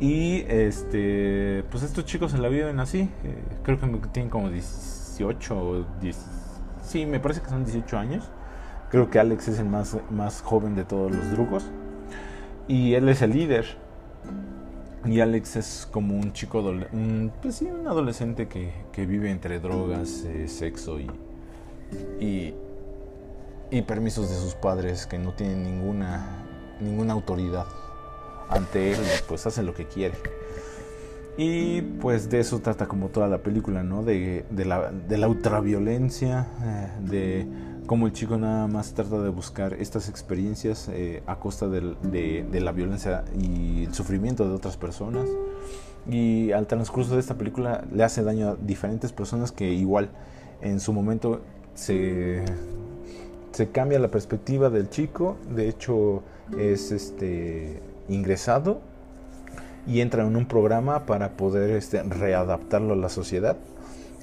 Y 0.00 0.44
este, 0.48 1.64
pues 1.70 1.82
estos 1.84 2.04
chicos 2.04 2.32
se 2.32 2.38
la 2.38 2.48
viven 2.48 2.80
así. 2.80 3.08
Eh, 3.22 3.42
creo 3.62 3.78
que 3.78 3.86
tienen 4.08 4.28
como 4.30 4.50
18 4.50 5.56
o 5.56 5.84
10. 6.00 6.26
Sí, 6.82 7.06
me 7.06 7.20
parece 7.20 7.40
que 7.40 7.48
son 7.48 7.64
18 7.64 7.98
años. 7.98 8.28
Creo 8.90 9.08
que 9.08 9.20
Alex 9.20 9.48
es 9.48 9.58
el 9.60 9.68
más, 9.68 9.96
más 10.10 10.42
joven 10.42 10.74
de 10.74 10.84
todos 10.84 11.14
los 11.14 11.30
drugos. 11.30 11.70
Y 12.70 12.94
él 12.94 13.08
es 13.08 13.20
el 13.20 13.32
líder. 13.32 13.66
Y 15.04 15.18
Alex 15.18 15.56
es 15.56 15.88
como 15.90 16.14
un 16.14 16.32
chico, 16.32 16.62
pues 17.42 17.56
sí, 17.56 17.64
un 17.64 17.88
adolescente 17.88 18.46
que, 18.46 18.70
que 18.92 19.06
vive 19.06 19.28
entre 19.28 19.58
drogas, 19.58 20.24
eh, 20.24 20.46
sexo 20.46 21.00
y, 21.00 21.10
y, 22.20 22.54
y 23.72 23.82
permisos 23.82 24.30
de 24.30 24.36
sus 24.36 24.54
padres 24.54 25.06
que 25.06 25.18
no 25.18 25.32
tienen 25.32 25.64
ninguna, 25.64 26.44
ninguna 26.80 27.14
autoridad 27.14 27.66
ante 28.48 28.92
él, 28.92 28.98
pues 29.26 29.44
hace 29.48 29.64
lo 29.64 29.74
que 29.74 29.86
quiere. 29.86 30.14
Y 31.36 31.82
pues 31.82 32.30
de 32.30 32.38
eso 32.38 32.60
trata 32.60 32.86
como 32.86 33.08
toda 33.08 33.26
la 33.26 33.38
película, 33.38 33.82
¿no? 33.82 34.04
De, 34.04 34.44
de, 34.48 34.64
la, 34.64 34.92
de 34.92 35.18
la 35.18 35.26
ultraviolencia, 35.26 36.46
eh, 36.62 36.88
de 37.00 37.46
cómo 37.90 38.06
el 38.06 38.12
chico 38.12 38.38
nada 38.38 38.68
más 38.68 38.94
trata 38.94 39.20
de 39.20 39.30
buscar 39.30 39.72
estas 39.72 40.08
experiencias 40.08 40.88
eh, 40.92 41.24
a 41.26 41.40
costa 41.40 41.66
de, 41.66 41.96
de, 42.48 42.60
la 42.60 42.70
violencia 42.70 43.24
y 43.36 43.86
el 43.86 43.94
sufrimiento 43.94 44.48
de 44.48 44.54
otras 44.54 44.76
personas. 44.76 45.28
Y 46.08 46.52
al 46.52 46.68
transcurso 46.68 47.14
de 47.14 47.20
esta 47.20 47.34
película 47.34 47.82
le 47.92 48.04
hace 48.04 48.22
daño 48.22 48.50
a 48.50 48.54
diferentes 48.54 49.10
personas 49.10 49.50
que 49.50 49.72
igual 49.72 50.08
en 50.60 50.78
su 50.78 50.92
momento 50.92 51.40
se, 51.74 52.44
se 53.50 53.70
cambia 53.70 53.98
la 53.98 54.12
perspectiva 54.12 54.70
del 54.70 54.88
chico, 54.88 55.36
de 55.52 55.68
hecho 55.68 56.22
es 56.56 56.92
este 56.92 57.82
ingresado 58.08 58.82
y 59.84 60.00
entra 60.00 60.24
en 60.24 60.36
un 60.36 60.46
programa 60.46 61.06
para 61.06 61.30
poder 61.30 61.70
este, 61.70 62.00
readaptarlo 62.04 62.92
a 62.92 62.96
la 62.96 63.08
sociedad 63.08 63.56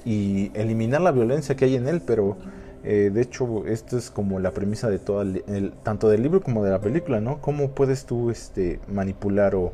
y 0.06 0.52
eliminar 0.54 1.02
la 1.02 1.12
violencia 1.12 1.54
que 1.54 1.66
hay 1.66 1.76
en 1.76 1.86
él, 1.86 2.00
pero 2.00 2.38
eh, 2.84 3.10
de 3.12 3.20
hecho 3.20 3.66
esto 3.66 3.98
es 3.98 4.10
como 4.10 4.38
la 4.38 4.52
premisa 4.52 4.88
de 4.88 4.98
todo 4.98 5.22
el, 5.22 5.72
tanto 5.82 6.08
del 6.08 6.22
libro 6.22 6.40
como 6.40 6.64
de 6.64 6.70
la 6.70 6.80
película, 6.80 7.20
¿no? 7.20 7.40
¿Cómo 7.40 7.70
puedes 7.70 8.04
tú 8.06 8.30
este, 8.30 8.80
manipular 8.88 9.54
o 9.54 9.72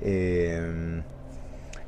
em, 0.00 1.02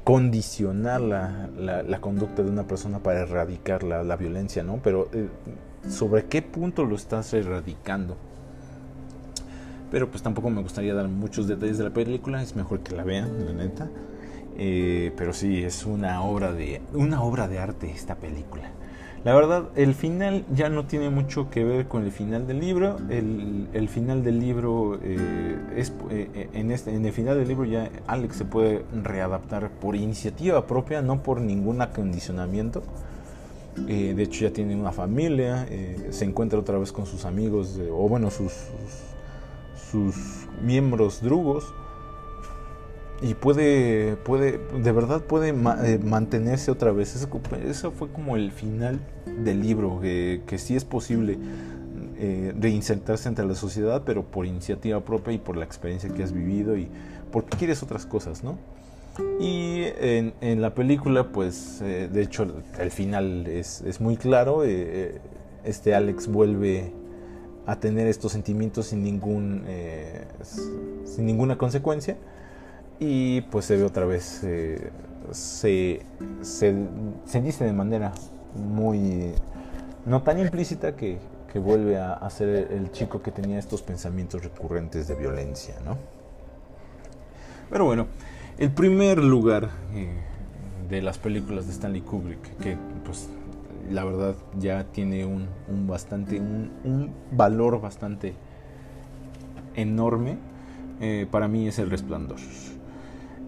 condicionar 0.04 1.00
la, 1.00 1.48
la, 1.56 2.00
conducta 2.00 2.42
de 2.42 2.50
una 2.50 2.66
persona 2.66 3.00
para 3.00 3.20
erradicar 3.20 3.82
la, 3.82 4.02
la 4.02 4.16
violencia, 4.16 4.62
¿no? 4.62 4.80
Pero 4.82 5.08
eh, 5.12 5.28
sobre 5.88 6.26
qué 6.26 6.42
punto 6.42 6.84
lo 6.84 6.96
estás 6.96 7.32
erradicando. 7.34 8.16
Pero 9.90 10.10
pues 10.10 10.22
tampoco 10.22 10.48
me 10.48 10.62
gustaría 10.62 10.94
dar 10.94 11.08
muchos 11.08 11.46
detalles 11.46 11.78
de 11.78 11.84
la 11.84 11.90
película, 11.90 12.42
es 12.42 12.56
mejor 12.56 12.80
que 12.80 12.96
la 12.96 13.04
vean, 13.04 13.44
la 13.44 13.52
neta. 13.52 13.90
Eh, 14.56 15.12
pero 15.16 15.32
sí, 15.32 15.62
es 15.62 15.84
una 15.84 16.22
obra, 16.22 16.52
de, 16.52 16.80
una 16.94 17.22
obra 17.22 17.48
de 17.48 17.58
arte 17.58 17.90
esta 17.90 18.16
película. 18.16 18.70
La 19.24 19.34
verdad, 19.34 19.68
el 19.76 19.94
final 19.94 20.44
ya 20.52 20.68
no 20.68 20.86
tiene 20.86 21.08
mucho 21.08 21.48
que 21.48 21.62
ver 21.62 21.86
con 21.86 22.02
el 22.02 22.10
final 22.10 22.46
del 22.48 22.58
libro. 22.58 22.96
El, 23.08 23.88
final 23.88 24.24
del 24.24 24.40
libro 24.40 24.98
eh, 25.00 25.56
es 25.76 25.92
eh, 26.10 26.48
en, 26.52 26.72
este, 26.72 26.92
en 26.92 27.06
el 27.06 27.12
final 27.12 27.38
del 27.38 27.46
libro 27.46 27.64
ya 27.64 27.88
Alex 28.08 28.36
se 28.36 28.44
puede 28.44 28.84
readaptar 28.92 29.70
por 29.70 29.94
iniciativa 29.94 30.66
propia, 30.66 31.02
no 31.02 31.22
por 31.22 31.40
ningún 31.40 31.82
acondicionamiento. 31.82 32.82
Eh, 33.88 34.12
de 34.14 34.22
hecho 34.22 34.44
ya 34.44 34.52
tiene 34.52 34.76
una 34.76 34.92
familia, 34.92 35.66
eh, 35.70 36.08
se 36.10 36.26
encuentra 36.26 36.58
otra 36.58 36.78
vez 36.78 36.92
con 36.92 37.06
sus 37.06 37.24
amigos, 37.24 37.78
o 37.90 38.06
bueno, 38.08 38.30
sus, 38.30 38.52
sus, 39.90 40.14
miembros 40.62 41.22
drugos. 41.22 41.64
Y 43.22 43.34
puede, 43.34 44.16
puede, 44.16 44.58
de 44.58 44.92
verdad 44.92 45.20
puede 45.22 45.50
eh, 45.50 46.00
mantenerse 46.02 46.72
otra 46.72 46.90
vez. 46.90 47.14
Eso, 47.14 47.92
fue 47.92 48.10
como 48.10 48.36
el 48.36 48.50
final 48.50 48.98
del 49.44 49.62
libro, 49.62 50.00
que, 50.00 50.42
que 50.44 50.58
sí 50.58 50.74
es 50.74 50.84
posible 50.84 51.38
eh, 52.18 52.52
reinsertarse 52.58 53.28
entre 53.28 53.44
la 53.44 53.54
sociedad, 53.54 54.02
pero 54.04 54.24
por 54.24 54.44
iniciativa 54.44 55.00
propia 55.04 55.34
y 55.34 55.38
por 55.38 55.56
la 55.56 55.64
experiencia 55.64 56.08
que 56.10 56.22
has 56.24 56.32
vivido 56.32 56.76
y 56.76 56.88
porque 57.30 57.56
quieres 57.56 57.82
otras 57.82 58.06
cosas, 58.06 58.42
¿no? 58.42 58.58
Y 59.40 59.84
en, 60.00 60.34
en 60.40 60.60
la 60.60 60.74
película, 60.74 61.28
pues, 61.28 61.80
eh, 61.82 62.08
de 62.12 62.22
hecho, 62.22 62.46
el 62.78 62.90
final 62.90 63.46
es, 63.46 63.82
es 63.82 64.00
muy 64.00 64.16
claro. 64.16 64.64
Eh, 64.64 65.20
este 65.64 65.94
Alex 65.94 66.26
vuelve 66.26 66.92
a 67.66 67.78
tener 67.78 68.08
estos 68.08 68.32
sentimientos 68.32 68.86
sin 68.86 69.04
ningún 69.04 69.62
sin 71.04 71.26
ninguna 71.26 71.56
consecuencia 71.56 72.16
y 72.98 73.40
pues 73.42 73.64
se 73.64 73.76
ve 73.76 73.84
otra 73.84 74.04
vez 74.04 74.24
se, 74.24 74.92
se, 75.32 76.02
se 76.42 77.40
dice 77.40 77.64
de 77.64 77.72
manera 77.72 78.12
muy 78.54 79.32
no 80.06 80.22
tan 80.22 80.38
implícita 80.38 80.96
que, 80.96 81.18
que 81.52 81.58
vuelve 81.58 81.98
a, 81.98 82.28
ser 82.30 82.72
el 82.72 82.90
chico 82.92 83.20
que 83.20 83.30
tenía 83.30 83.58
estos 83.58 83.82
pensamientos 83.82 84.42
recurrentes 84.42 85.06
de 85.06 85.14
violencia, 85.14 85.74
¿no? 85.84 85.98
Pero 87.68 87.84
bueno, 87.84 88.06
el 88.58 88.70
primer 88.70 89.22
lugar 89.22 89.68
eh, 89.94 90.08
de 90.88 91.02
las 91.02 91.18
películas 91.18 91.66
de 91.66 91.72
Stanley 91.72 92.00
Kubrick, 92.00 92.56
que 92.56 92.78
pues 93.04 93.28
la 93.90 94.04
verdad 94.04 94.34
ya 94.58 94.84
tiene 94.84 95.26
un, 95.26 95.46
un 95.68 95.86
bastante, 95.86 96.40
un, 96.40 97.12
valor 97.32 97.82
bastante 97.82 98.34
enorme, 99.74 100.38
eh, 101.00 101.26
para 101.30 101.48
mí 101.48 101.68
es 101.68 101.78
El 101.78 101.90
Resplandor. 101.90 102.38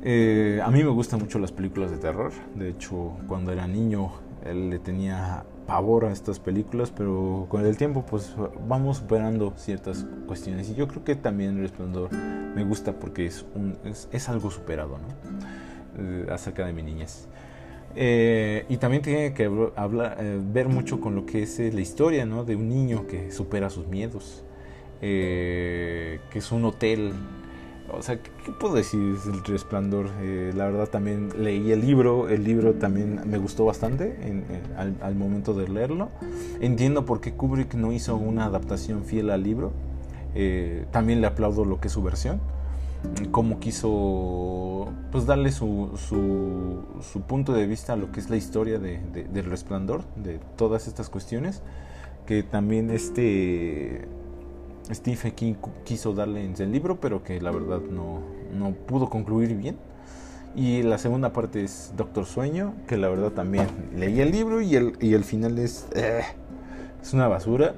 Eh, 0.06 0.60
a 0.62 0.70
mí 0.70 0.84
me 0.84 0.90
gustan 0.90 1.20
mucho 1.20 1.38
las 1.38 1.50
películas 1.50 1.90
de 1.90 1.96
terror, 1.96 2.30
de 2.54 2.68
hecho 2.68 3.16
cuando 3.26 3.52
era 3.52 3.66
niño 3.66 4.12
él 4.44 4.68
le 4.68 4.78
tenía 4.78 5.44
pavor 5.66 6.04
a 6.04 6.12
estas 6.12 6.38
películas, 6.38 6.92
pero 6.94 7.46
con 7.48 7.64
el 7.64 7.76
tiempo 7.76 8.04
pues 8.04 8.34
vamos 8.68 8.98
superando 8.98 9.54
ciertas 9.56 10.06
cuestiones 10.26 10.68
y 10.68 10.74
yo 10.74 10.88
creo 10.88 11.04
que 11.04 11.16
también 11.16 11.56
El 11.56 11.62
Resplandor 11.62 12.10
me 12.12 12.64
gusta 12.64 12.92
porque 12.92 13.26
es, 13.26 13.44
un, 13.54 13.78
es, 13.84 14.28
algo 14.28 14.50
superado, 14.50 14.98
¿no? 14.98 16.02
Eh, 16.02 16.26
acerca 16.30 16.66
de 16.66 16.72
mi 16.72 16.82
niñez. 16.82 17.28
Eh, 17.96 18.66
y 18.68 18.76
también 18.76 19.02
tiene 19.02 19.32
que 19.32 19.44
eh, 19.44 20.40
ver 20.52 20.68
mucho 20.68 21.00
con 21.00 21.14
lo 21.14 21.24
que 21.24 21.42
es 21.44 21.58
la 21.58 21.80
historia, 21.80 22.26
¿no? 22.26 22.44
De 22.44 22.56
un 22.56 22.68
niño 22.68 23.06
que 23.06 23.30
supera 23.30 23.70
sus 23.70 23.86
miedos, 23.86 24.44
que 25.00 26.18
es 26.32 26.52
un 26.52 26.64
hotel 26.64 27.12
o 27.92 28.02
sea, 28.02 28.20
¿qué, 28.22 28.30
puedo 28.58 28.74
decir 28.74 29.18
del 29.20 29.44
Resplandor? 29.44 30.08
Eh, 30.20 30.52
la 30.54 30.66
verdad 30.66 30.88
también 30.88 31.30
leí 31.38 31.70
el 31.70 31.80
libro, 31.80 32.28
el 32.28 32.44
libro 32.44 32.74
también 32.74 33.20
me 33.26 33.38
gustó 33.38 33.64
bastante 33.66 34.16
al, 34.76 35.14
momento 35.14 35.54
de 35.54 35.68
leerlo. 35.68 36.08
Entiendo 36.60 37.04
por 37.04 37.20
qué 37.20 37.34
Kubrick 37.34 37.74
no 37.74 37.92
hizo 37.92 38.16
una 38.16 38.46
adaptación 38.46 39.04
fiel 39.04 39.30
al 39.30 39.42
libro. 39.42 39.72
Eh, 40.34 40.86
también 40.90 41.20
le 41.20 41.26
aplaudo 41.26 41.64
lo 41.64 41.80
que 41.80 41.88
es 41.88 41.92
su 41.92 42.02
versión. 42.02 42.40
Cómo 43.30 43.60
quiso 43.60 44.88
pues 45.12 45.26
darle 45.26 45.52
su, 45.52 45.90
su, 46.08 47.20
punto 47.20 47.52
de 47.52 47.66
vista 47.66 47.92
a 47.92 47.96
lo 47.96 48.10
que 48.10 48.20
es 48.20 48.30
la 48.30 48.36
historia 48.36 48.78
de, 48.78 48.98
del 49.30 49.44
Resplandor, 49.44 50.04
de 50.16 50.40
todas 50.56 50.88
estas 50.88 51.10
cuestiones. 51.10 51.60
Que 52.24 52.42
también 52.42 52.88
este 52.88 54.08
Stephen 54.92 55.32
King 55.32 55.54
quiso 55.84 56.12
darle 56.12 56.44
en 56.44 56.54
el 56.58 56.72
libro, 56.72 57.00
pero 57.00 57.22
que 57.22 57.40
la 57.40 57.50
verdad 57.50 57.80
no, 57.80 58.20
no 58.56 58.72
pudo 58.72 59.08
concluir 59.08 59.54
bien. 59.56 59.76
Y 60.56 60.82
la 60.82 60.98
segunda 60.98 61.32
parte 61.32 61.64
es 61.64 61.92
Doctor 61.96 62.26
Sueño, 62.26 62.74
que 62.86 62.96
la 62.96 63.08
verdad 63.08 63.32
también 63.32 63.66
leí 63.96 64.20
el 64.20 64.30
libro 64.30 64.60
y 64.60 64.76
el, 64.76 64.92
y 65.00 65.14
el 65.14 65.24
final 65.24 65.58
es, 65.58 65.88
eh, 65.96 66.22
es 67.02 67.12
una 67.12 67.26
basura. 67.26 67.74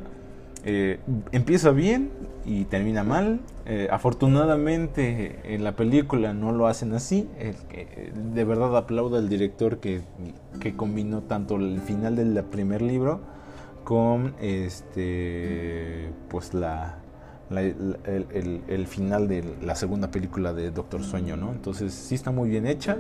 Eh, 0.65 0.99
empieza 1.33 1.71
bien 1.71 2.11
y 2.45 2.65
termina 2.65 3.03
mal. 3.03 3.41
Eh, 3.65 3.89
afortunadamente 3.91 5.55
en 5.55 5.65
la 5.65 5.75
película 5.75 6.35
no 6.35 6.53
lo 6.53 6.67
hacen 6.67 6.93
así. 6.93 7.29
de 8.35 8.45
verdad 8.45 8.77
aplaudo 8.77 9.17
al 9.17 9.29
director 9.29 9.79
que, 9.79 10.03
que 10.61 10.77
combinó 10.77 11.23
tanto 11.23 11.57
el 11.57 11.81
final 11.81 12.17
del 12.17 12.45
primer 12.45 12.83
libro 12.83 13.21
con 13.87 14.35
este 14.41 16.11
pues 16.29 16.55
la, 16.55 16.99
el, 17.51 18.87
final 18.89 19.29
de 19.29 19.45
la 19.63 19.77
segunda 19.77 20.11
película 20.11 20.53
de 20.53 20.73
Doctor 20.73 21.05
Sueño, 21.05 21.37
¿no? 21.37 21.53
Entonces 21.53 21.95
sí 21.95 22.17
está 22.17 22.33
muy 22.33 22.51
bien 22.51 22.67
hecha. 22.67 22.97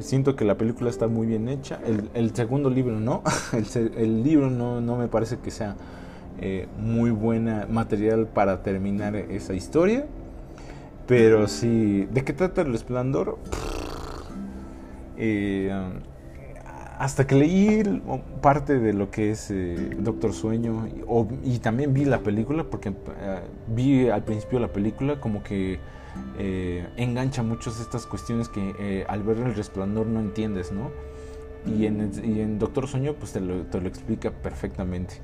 Siento 0.00 0.34
que 0.34 0.44
la 0.44 0.56
película 0.56 0.90
está 0.90 1.06
muy 1.06 1.28
bien 1.28 1.48
hecha. 1.48 1.78
El, 2.12 2.34
segundo 2.34 2.70
libro 2.70 2.98
no. 2.98 3.22
El, 3.96 4.24
libro 4.24 4.50
no, 4.50 4.80
no, 4.80 4.96
me 4.96 5.06
parece 5.06 5.38
que 5.38 5.52
sea 5.52 5.76
eh, 6.40 6.66
muy 6.76 7.12
buena 7.12 7.68
material 7.70 8.26
para 8.26 8.64
terminar 8.64 9.14
esa 9.14 9.54
historia. 9.54 10.06
Pero 11.06 11.46
sí. 11.46 12.08
¿De 12.12 12.24
qué 12.24 12.32
trata 12.32 12.62
el 12.62 12.72
resplandor? 12.72 13.38
Eh, 15.18 15.72
hasta 16.98 17.26
que 17.26 17.34
leí 17.34 18.02
parte 18.40 18.78
de 18.78 18.92
lo 18.92 19.10
que 19.10 19.30
es 19.30 19.50
eh, 19.50 19.90
Doctor 19.98 20.32
Sueño 20.32 20.88
y 21.44 21.58
también 21.58 21.92
vi 21.92 22.04
la 22.04 22.20
película, 22.20 22.64
porque 22.64 22.90
eh, 22.90 23.40
vi 23.68 24.08
al 24.08 24.24
principio 24.24 24.58
la 24.58 24.68
película 24.68 25.20
como 25.20 25.42
que 25.42 25.78
eh, 26.38 26.86
engancha 26.96 27.42
muchas 27.42 27.80
estas 27.80 28.06
cuestiones 28.06 28.48
que 28.48 29.04
al 29.08 29.22
ver 29.22 29.38
el 29.38 29.54
resplandor 29.54 30.06
no 30.06 30.20
entiendes, 30.20 30.72
¿no? 30.72 30.90
Y 31.66 31.84
en, 31.86 32.58
Doctor 32.58 32.86
Sueño 32.86 33.14
pues 33.14 33.32
te 33.32 33.40
lo, 33.40 33.62
te 33.64 33.80
lo, 33.80 33.88
explica 33.88 34.30
perfectamente 34.30 35.20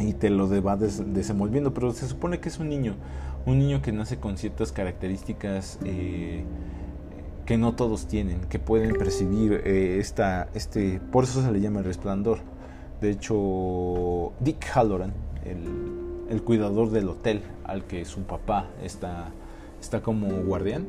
y 0.00 0.12
te 0.12 0.30
lo 0.30 0.48
va 0.62 0.76
desenvolviendo, 0.76 1.72
pero 1.72 1.92
se 1.92 2.08
supone 2.08 2.40
que 2.40 2.48
es 2.48 2.58
un 2.58 2.68
niño, 2.68 2.96
un 3.46 3.58
niño 3.60 3.80
que 3.80 3.92
nace 3.92 4.18
con 4.18 4.36
ciertas 4.36 4.72
características 4.72 5.78
que 7.48 7.56
no 7.56 7.74
todos 7.74 8.06
tienen, 8.06 8.42
que 8.50 8.58
pueden 8.58 8.92
percibir 8.98 9.62
eh, 9.64 10.00
esta, 10.00 10.50
este, 10.52 11.00
por 11.00 11.24
eso 11.24 11.40
se 11.40 11.50
le 11.50 11.62
llama 11.62 11.78
el 11.78 11.86
resplandor. 11.86 12.40
De 13.00 13.08
hecho, 13.10 14.34
Dick 14.38 14.66
Halloran, 14.66 15.14
el, 15.46 16.28
el 16.28 16.42
cuidador 16.42 16.90
del 16.90 17.08
hotel 17.08 17.40
al 17.64 17.84
que 17.84 18.04
su 18.04 18.24
papá 18.24 18.66
está, 18.82 19.30
está 19.80 20.02
como 20.02 20.28
guardián, 20.42 20.86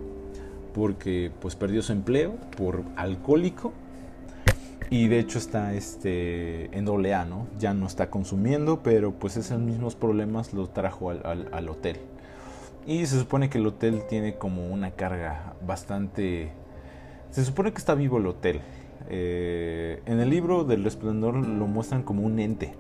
porque 0.73 1.31
pues 1.39 1.55
perdió 1.55 1.81
su 1.81 1.93
empleo 1.93 2.35
por 2.57 2.83
alcohólico 2.97 3.71
y 4.89 5.07
de 5.07 5.19
hecho 5.19 5.37
está 5.37 5.73
este 5.75 6.77
en 6.77 6.83
doble 6.83 7.13
A, 7.13 7.23
¿no? 7.23 7.47
Ya 7.57 7.73
no 7.73 7.87
está 7.87 8.09
consumiendo, 8.09 8.83
pero 8.83 9.13
pues 9.13 9.37
esos 9.37 9.61
mismos 9.61 9.95
problemas 9.95 10.53
los 10.53 10.73
trajo 10.73 11.09
al, 11.09 11.47
al 11.53 11.69
hotel. 11.69 12.08
Y 12.89 13.05
se 13.05 13.19
supone 13.19 13.51
que 13.51 13.59
el 13.59 13.67
hotel 13.67 14.01
tiene 14.09 14.33
como 14.33 14.67
una 14.67 14.89
carga 14.89 15.53
bastante... 15.63 16.51
Se 17.29 17.45
supone 17.45 17.71
que 17.71 17.77
está 17.77 17.93
vivo 17.93 18.17
el 18.17 18.25
hotel. 18.25 18.61
Eh, 19.09 20.01
en 20.07 20.19
el 20.19 20.31
libro 20.31 20.63
del 20.63 20.83
resplandor 20.83 21.35
lo 21.35 21.67
muestran 21.67 22.01
como 22.01 22.23
un 22.23 22.39
ente. 22.39 22.73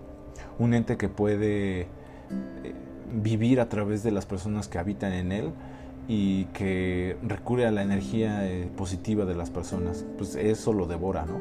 Un 0.57 0.73
ente 0.73 0.97
que 0.97 1.09
puede 1.09 1.81
eh, 1.81 1.87
vivir 3.13 3.61
a 3.61 3.69
través 3.69 4.01
de 4.01 4.09
las 4.09 4.25
personas 4.25 4.67
que 4.67 4.79
habitan 4.79 5.13
en 5.13 5.31
él 5.31 5.51
y 6.07 6.45
que 6.45 7.15
recurre 7.21 7.67
a 7.67 7.71
la 7.71 7.83
energía 7.83 8.49
eh, 8.49 8.67
positiva 8.75 9.25
de 9.25 9.35
las 9.35 9.51
personas. 9.51 10.07
Pues 10.17 10.33
eso 10.33 10.73
lo 10.73 10.87
devora, 10.87 11.27
¿no? 11.27 11.39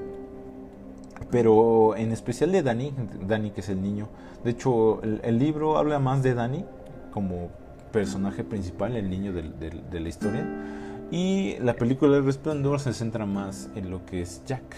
Pero 1.31 1.97
en 1.97 2.13
especial 2.13 2.53
de 2.53 2.63
Dani, 2.63 2.93
Dani 3.27 3.51
que 3.51 3.63
es 3.63 3.71
el 3.71 3.81
niño. 3.81 4.11
De 4.45 4.51
hecho, 4.51 5.03
el, 5.03 5.23
el 5.25 5.39
libro 5.39 5.79
habla 5.79 5.99
más 5.99 6.23
de 6.23 6.35
Dani 6.35 6.67
como 7.15 7.49
personaje 7.91 8.45
principal, 8.45 8.97
el 8.97 9.11
niño 9.11 9.33
de, 9.33 10.01
la 10.01 10.09
historia. 10.09 10.47
Y 11.11 11.57
la 11.61 11.75
película 11.75 12.17
El 12.17 12.25
Resplandor 12.25 12.81
se 12.81 12.93
centra 12.93 13.27
más 13.27 13.71
en 13.75 13.91
lo 13.91 14.05
que 14.05 14.21
es 14.21 14.43
Jack, 14.47 14.77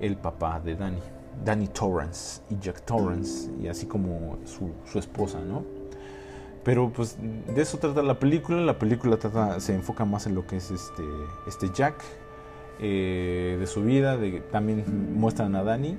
el 0.00 0.16
papá 0.16 0.60
de 0.60 0.76
Danny. 0.76 1.00
Danny 1.44 1.66
Torrance 1.68 2.42
y 2.48 2.58
Jack 2.60 2.82
Torrance, 2.82 3.50
y 3.60 3.66
así 3.66 3.86
como 3.86 4.38
su, 4.44 4.98
esposa, 4.98 5.40
¿no? 5.40 5.64
Pero 6.62 6.90
pues 6.90 7.18
de 7.20 7.60
eso 7.60 7.78
trata 7.78 8.02
la 8.02 8.18
película. 8.18 8.60
La 8.60 8.78
película 8.78 9.18
se 9.58 9.74
enfoca 9.74 10.04
más 10.04 10.26
en 10.26 10.34
lo 10.34 10.46
que 10.46 10.56
es 10.56 10.70
este, 10.70 11.02
este 11.46 11.70
Jack, 11.74 11.96
eh, 12.80 13.56
de 13.58 13.66
su 13.66 13.82
vida. 13.82 14.16
De, 14.16 14.40
también 14.40 14.84
muestran 15.18 15.56
a 15.56 15.64
Danny 15.64 15.98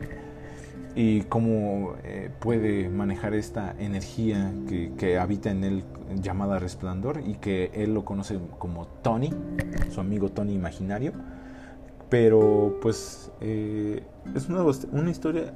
y 0.96 1.24
cómo 1.24 1.96
eh, 2.04 2.32
puede 2.40 2.90
manejar 2.90 3.34
esta 3.34 3.76
energía 3.78 4.54
que, 4.68 5.18
habita 5.20 5.52
en 5.52 5.64
él 5.66 5.84
llamada 6.22 6.58
resplandor 6.58 7.22
y 7.26 7.36
que 7.36 7.70
él 7.74 7.94
lo 7.94 8.06
conoce 8.06 8.40
como 8.58 8.88
Tony, 8.88 9.32
su 9.92 10.00
amigo 10.00 10.30
Tony 10.30 10.54
imaginario. 10.54 11.12
Pero 12.10 12.80
pues 12.82 13.32
eh, 13.42 14.04
es 14.34 14.48
una, 14.48 14.64
una, 14.92 15.12
historia, 15.12 15.54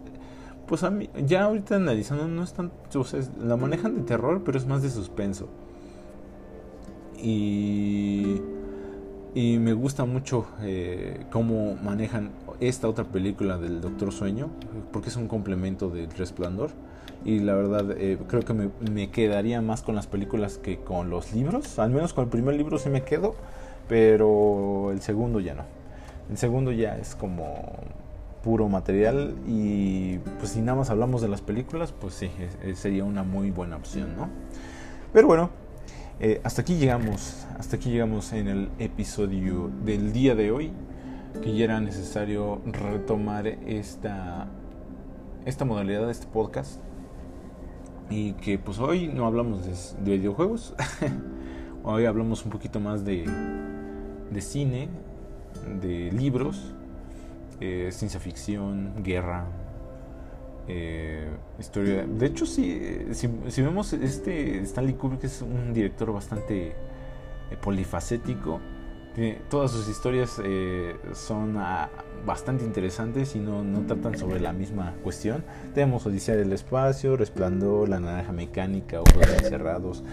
pues 0.68 0.84
a 0.84 0.90
mí, 0.90 1.10
ya 1.26 1.44
ahorita 1.44 1.76
analizando 1.76 2.28
no 2.28 2.44
es 2.44 2.54
tan, 2.54 2.72
o 2.94 3.04
sea, 3.06 3.22
la 3.40 3.56
manejan 3.56 3.96
de 3.96 4.02
terror, 4.02 4.44
pero 4.44 4.58
es 4.58 4.66
más 4.66 4.82
de 4.82 4.90
suspenso. 4.90 5.48
Y, 7.22 8.42
y 9.36 9.58
me 9.60 9.74
gusta 9.74 10.06
mucho 10.06 10.48
eh, 10.62 11.26
cómo 11.32 11.76
manejan 11.76 12.32
esta 12.60 12.88
otra 12.88 13.06
película 13.06 13.58
del 13.58 13.82
Doctor 13.82 14.12
Sueño, 14.12 14.50
porque 14.92 15.10
es 15.10 15.16
un 15.16 15.28
complemento 15.28 15.90
del 15.90 16.10
Resplandor. 16.12 16.72
y 17.26 17.40
la 17.40 17.54
verdad 17.54 17.92
eh, 17.98 18.18
creo 18.28 18.44
que 18.44 18.54
me, 18.54 18.70
me, 18.92 19.10
quedaría 19.12 19.62
más 19.62 19.82
con 19.82 19.96
las 19.96 20.08
películas 20.08 20.58
que 20.58 20.80
con 20.80 21.10
los 21.10 21.34
libros. 21.34 21.78
Al 21.80 21.92
menos 21.92 22.14
con 22.14 22.26
el 22.26 22.30
primer 22.30 22.56
libro 22.56 22.78
sí 22.78 22.90
me 22.90 23.04
quedo, 23.04 23.36
pero 23.88 24.92
el 24.92 25.02
segundo 25.02 25.40
ya 25.40 25.54
no. 25.56 25.64
El 26.30 26.38
segundo 26.38 26.72
ya 26.72 26.98
es 26.98 27.16
como 27.16 27.74
puro 28.44 28.70
material 28.70 29.36
y 29.48 30.18
pues 30.40 30.52
si 30.52 30.62
nada 30.62 30.78
más 30.78 30.90
hablamos 30.90 31.22
de 31.22 31.28
las 31.28 31.42
películas, 31.42 31.92
pues 31.92 32.14
sí, 32.14 32.32
sería 32.76 33.04
una 33.04 33.24
muy 33.24 33.52
buena 33.52 33.76
opción, 33.76 34.16
¿no? 34.16 34.30
Pero 35.12 35.28
bueno, 35.28 35.50
eh, 36.22 36.42
hasta 36.44 36.64
aquí 36.64 36.76
llegamos, 36.76 37.48
hasta 37.58 37.78
aquí 37.78 37.92
llegamos 37.92 38.34
en 38.34 38.50
el 38.50 38.70
episodio 38.78 39.72
del 39.86 40.12
día 40.12 40.36
de 40.36 40.52
hoy, 40.52 40.74
que 41.42 41.56
ya 41.56 41.64
era 41.64 41.80
necesario 41.80 42.62
retomar 42.66 43.48
esta, 43.48 44.50
esta 45.46 45.64
modalidad 45.64 46.06
de 46.08 46.12
este 46.12 46.28
podcast. 46.28 46.82
Y 48.10 48.34
que 48.34 48.60
pues 48.60 48.80
hoy 48.80 49.08
no 49.08 49.28
hablamos 49.28 49.66
de, 50.04 50.18
videojuegos, 50.18 50.76
hoy 51.84 52.06
hablamos 52.06 52.44
un 52.44 52.52
poquito 52.52 52.82
más 52.82 53.06
de, 53.06 53.26
de 54.30 54.42
cine, 54.42 54.90
de 55.82 56.12
libros, 56.12 56.74
eh, 57.62 57.90
ciencia 57.94 58.20
ficción, 58.20 59.04
guerra, 59.04 59.46
eh, 60.72 61.28
historia. 61.58 62.06
De 62.06 62.28
hecho, 62.28 62.46
si, 62.46 63.08
si, 63.14 63.62
vemos 63.62 63.92
este 63.94 64.60
Stanley 64.60 64.94
Kubrick 64.94 65.24
es 65.24 65.42
un 65.42 65.74
director 65.74 66.14
bastante 66.14 66.68
eh, 66.68 66.76
polifacético. 67.60 68.60
todas 69.50 69.72
sus 69.72 69.90
historias 69.90 70.40
son 71.14 71.58
ah, 71.58 71.90
bastante 72.24 72.64
interesantes 72.64 73.36
y 73.36 73.40
no, 73.40 73.64
no, 73.64 73.82
tratan 73.82 74.16
sobre 74.16 74.40
la 74.40 74.54
misma 74.54 74.94
cuestión. 75.04 75.44
Tenemos 75.74 76.06
Odisea 76.06 76.36
del 76.36 76.54
Espacio, 76.54 77.18
Resplandor, 77.18 77.90
La 77.90 78.00
Naranja 78.00 78.32
Mecánica, 78.32 79.02
Ojos 79.02 79.28
Encerrados, 79.42 80.04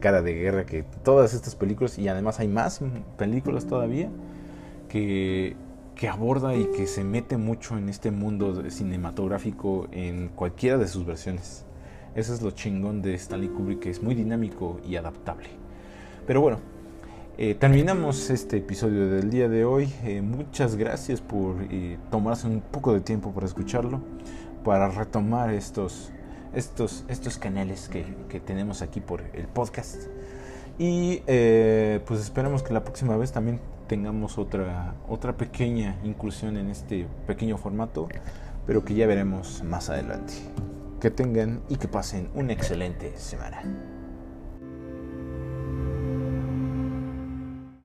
Cara 0.00 0.20
de 0.20 0.34
Guerra, 0.34 0.66
que 0.66 0.84
todas 1.02 1.32
estas 1.32 1.56
películas, 1.56 1.98
y 1.98 2.06
además 2.06 2.38
hay 2.38 2.48
más 2.48 2.82
películas 3.16 3.66
todavía, 3.66 4.10
que 4.88 5.56
que 5.96 6.08
aborda 6.08 6.54
y 6.54 6.66
que 6.66 6.86
se 6.86 7.02
mete 7.02 7.38
mucho 7.38 7.78
en 7.78 7.88
este 7.88 8.10
mundo 8.10 8.70
cinematográfico 8.70 9.88
en 9.92 10.28
cualquiera 10.28 10.76
de 10.76 10.86
sus 10.86 11.06
versiones. 11.06 11.64
Eso 12.14 12.34
es 12.34 12.42
lo 12.42 12.50
chingón 12.50 13.00
de 13.02 13.14
Stanley 13.14 13.48
Kubrick, 13.48 13.80
que 13.80 13.90
es 13.90 14.02
muy 14.02 14.14
dinámico 14.14 14.78
y 14.86 14.96
adaptable. 14.96 15.48
Pero 16.26 16.42
bueno, 16.42 16.58
eh, 17.38 17.54
terminamos 17.54 18.28
este 18.28 18.58
episodio 18.58 19.08
del 19.08 19.30
día 19.30 19.48
de 19.48 19.64
hoy. 19.64 19.90
Eh, 20.04 20.20
muchas 20.20 20.76
gracias 20.76 21.22
por 21.22 21.56
eh, 21.70 21.98
tomarse 22.10 22.46
un 22.46 22.60
poco 22.60 22.92
de 22.92 23.00
tiempo 23.00 23.32
para 23.32 23.46
escucharlo, 23.46 24.00
para 24.64 24.88
retomar 24.88 25.52
estos, 25.52 26.10
estos, 26.54 27.04
estos 27.08 27.38
canales 27.38 27.88
que, 27.88 28.04
que 28.28 28.38
tenemos 28.38 28.82
aquí 28.82 29.00
por 29.00 29.22
el 29.32 29.46
podcast. 29.48 30.08
Y 30.78 31.22
pues 32.04 32.20
esperamos 32.20 32.62
que 32.62 32.74
la 32.74 32.84
próxima 32.84 33.16
vez 33.16 33.32
también 33.32 33.60
tengamos 33.86 34.38
otra, 34.38 34.94
otra 35.08 35.36
pequeña 35.36 35.96
incursión 36.04 36.56
en 36.56 36.68
este 36.70 37.06
pequeño 37.26 37.56
formato, 37.56 38.08
pero 38.66 38.84
que 38.84 38.94
ya 38.94 39.06
veremos 39.06 39.62
más 39.64 39.90
adelante. 39.90 40.34
Que 41.00 41.10
tengan 41.10 41.62
y 41.68 41.76
que 41.76 41.88
pasen 41.88 42.30
una 42.34 42.52
excelente 42.52 43.16
semana. 43.16 43.62